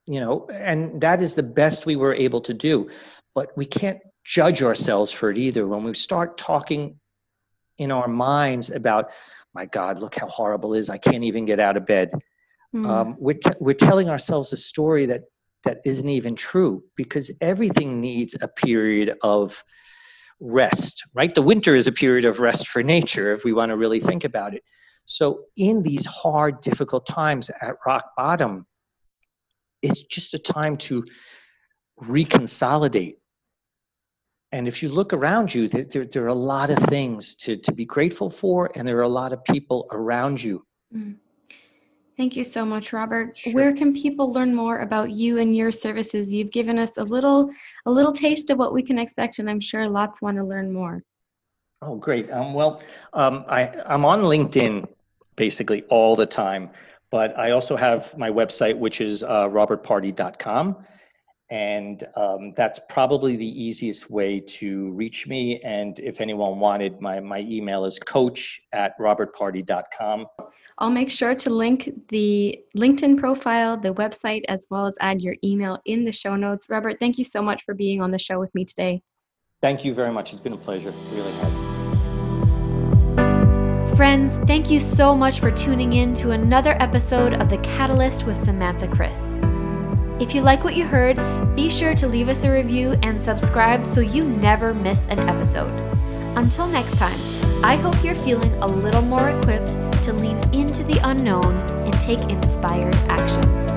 you 0.10 0.20
know 0.20 0.48
and 0.52 1.00
that 1.00 1.22
is 1.22 1.36
the 1.36 1.44
best 1.44 1.86
we 1.86 1.96
were 1.96 2.16
able 2.16 2.42
to 2.42 2.54
do. 2.54 2.90
But 3.36 3.56
we 3.56 3.66
can't 3.66 4.00
judge 4.24 4.64
ourselves 4.64 5.12
for 5.12 5.30
it 5.30 5.38
either. 5.38 5.68
When 5.68 5.84
we 5.84 5.94
start 5.94 6.38
talking 6.38 7.00
in 7.78 7.92
our 7.92 8.08
minds 8.08 8.70
about 8.70 9.12
my 9.54 9.66
god 9.66 10.00
look 10.00 10.16
how 10.16 10.28
horrible 10.28 10.74
it 10.74 10.80
is. 10.80 10.90
I 10.90 10.98
can't 10.98 11.24
even 11.24 11.46
get 11.46 11.60
out 11.60 11.78
of 11.78 11.86
bed 11.86 12.12
mm. 12.76 12.88
um, 12.88 13.16
we're, 13.18 13.34
t- 13.34 13.60
we're 13.60 13.74
telling 13.74 14.10
ourselves 14.10 14.54
a 14.54 14.58
story 14.58 15.06
that 15.08 15.22
that 15.64 15.82
isn't 15.86 16.10
even 16.10 16.36
true 16.36 16.84
because 16.96 17.32
everything 17.42 18.00
needs 18.00 18.36
a 18.42 18.48
period 18.48 19.18
of 19.24 19.64
rest, 20.40 21.04
right? 21.14 21.34
The 21.34 21.42
winter 21.42 21.76
is 21.76 21.88
a 21.88 21.92
period 21.92 22.26
of 22.26 22.40
rest 22.40 22.68
for 22.68 22.82
nature 22.84 23.34
if 23.34 23.44
we 23.44 23.54
want 23.54 23.70
to 23.70 23.78
really 23.78 24.00
think 24.00 24.24
about 24.24 24.54
it. 24.54 24.64
So, 25.06 25.46
in 25.58 25.82
these 25.82 26.06
hard, 26.06 26.62
difficult 26.62 27.08
times 27.08 27.50
at 27.62 27.76
rock 27.86 28.12
bottom, 28.16 28.68
it's 29.82 30.04
just 30.04 30.34
a 30.34 30.40
time 30.40 30.78
to 30.78 31.04
reconsolidate. 32.02 33.16
And 34.52 34.68
if 34.68 34.82
you 34.82 34.90
look 34.90 35.14
around 35.14 35.54
you, 35.54 35.68
there, 35.68 36.06
there, 36.06 36.24
are 36.24 36.28
a 36.28 36.34
lot 36.34 36.70
of 36.70 36.78
things 36.90 37.36
to, 37.36 37.56
to 37.58 37.72
be 37.72 37.86
grateful 37.86 38.30
for, 38.30 38.72
and 38.76 38.88
there 38.88 38.98
are 38.98 39.04
a 39.04 39.08
lot 39.10 39.32
of 39.34 39.44
people 39.44 39.88
around 39.92 40.42
you. 40.42 40.66
Mm. 40.96 41.16
Thank 42.20 42.36
you 42.36 42.44
so 42.44 42.66
much, 42.66 42.92
Robert. 42.92 43.38
Sure. 43.38 43.54
Where 43.54 43.74
can 43.74 43.94
people 43.94 44.34
learn 44.34 44.54
more 44.54 44.80
about 44.80 45.10
you 45.10 45.38
and 45.38 45.56
your 45.56 45.72
services? 45.72 46.34
You've 46.34 46.52
given 46.52 46.78
us 46.78 46.92
a 46.98 47.04
little 47.04 47.50
a 47.86 47.92
little 47.92 48.12
taste 48.12 48.50
of 48.50 48.58
what 48.58 48.74
we 48.74 48.84
can 48.84 49.00
expect, 49.00 49.40
and 49.40 49.50
I'm 49.50 49.62
sure 49.62 49.88
lots 49.88 50.22
want 50.22 50.36
to 50.36 50.44
learn 50.44 50.74
more. 50.74 51.02
Oh, 51.82 51.96
great. 51.96 52.30
Um, 52.30 52.54
well, 52.54 52.82
um, 53.14 53.46
I, 53.48 53.70
I'm 53.86 54.04
on 54.04 54.24
LinkedIn 54.24 54.86
basically 55.38 55.84
all 55.84 56.18
the 56.18 56.26
time, 56.26 56.72
but 57.10 57.40
I 57.40 57.52
also 57.52 57.78
have 57.78 58.14
my 58.18 58.30
website, 58.30 58.78
which 58.78 59.00
is 59.00 59.24
uh, 59.24 59.48
robertpardi.com. 59.48 60.76
And 61.52 62.08
um, 62.16 62.54
that's 62.56 62.80
probably 62.90 63.36
the 63.36 63.64
easiest 63.64 64.10
way 64.10 64.40
to 64.40 64.92
reach 64.92 65.28
me. 65.28 65.60
And 65.64 66.00
if 66.00 66.22
anyone 66.22 66.60
wanted, 66.60 67.02
my, 67.02 67.20
my 67.20 67.40
email 67.40 67.86
is 67.86 67.98
coach 67.98 68.62
at 68.72 68.98
robertpardi.com. 69.00 70.28
I'll 70.78 70.92
make 70.92 71.10
sure 71.10 71.36
to 71.36 71.50
link 71.50 71.92
the 72.10 72.60
LinkedIn 72.78 73.18
profile, 73.18 73.78
the 73.78 73.94
website, 73.94 74.44
as 74.48 74.68
well 74.70 74.86
as 74.86 74.94
add 75.02 75.22
your 75.22 75.36
email 75.44 75.80
in 75.86 76.06
the 76.06 76.12
show 76.12 76.36
notes. 76.36 76.68
Robert, 76.70 77.00
thank 77.00 77.18
you 77.18 77.26
so 77.26 77.42
much 77.42 77.64
for 77.64 77.74
being 77.74 78.02
on 78.02 78.12
the 78.12 78.20
show 78.20 78.40
with 78.40 78.54
me 78.54 78.64
today. 78.64 79.02
Thank 79.62 79.84
you 79.84 79.94
very 79.94 80.14
much. 80.14 80.32
It's 80.32 80.40
been 80.40 80.54
a 80.54 80.58
pleasure. 80.58 80.90
It 80.90 80.96
really 81.12 81.32
has. 81.34 81.60
Friends, 83.98 84.38
thank 84.48 84.72
you 84.72 84.80
so 84.80 85.14
much 85.14 85.42
for 85.42 85.52
tuning 85.52 85.92
in 85.92 86.14
to 86.16 86.32
another 86.32 86.78
episode 86.80 87.34
of 87.34 87.50
The 87.50 87.58
Catalyst 87.58 88.26
with 88.26 88.42
Samantha 88.46 88.88
Chris. 88.88 89.20
If 90.20 90.36
you 90.36 90.42
like 90.42 90.66
what 90.66 90.76
you 90.76 90.86
heard, 90.86 91.16
be 91.56 91.70
sure 91.70 91.96
to 91.96 92.06
leave 92.06 92.28
us 92.28 92.44
a 92.44 92.52
review 92.52 92.92
and 93.04 93.22
subscribe 93.22 93.86
so 93.86 94.02
you 94.02 94.26
never 94.26 94.74
miss 94.74 95.00
an 95.08 95.20
episode. 95.20 95.72
Until 96.36 96.68
next 96.68 96.98
time, 96.98 97.18
I 97.64 97.78
hope 97.78 98.04
you're 98.04 98.16
feeling 98.16 98.54
a 98.56 98.68
little 98.68 99.02
more 99.02 99.30
equipped 99.30 99.72
to 100.04 100.12
lean 100.12 100.38
into 100.54 100.84
the 100.84 101.00
unknown 101.04 101.56
and 101.86 101.94
take 102.02 102.20
inspired 102.30 102.96
action. 103.08 103.69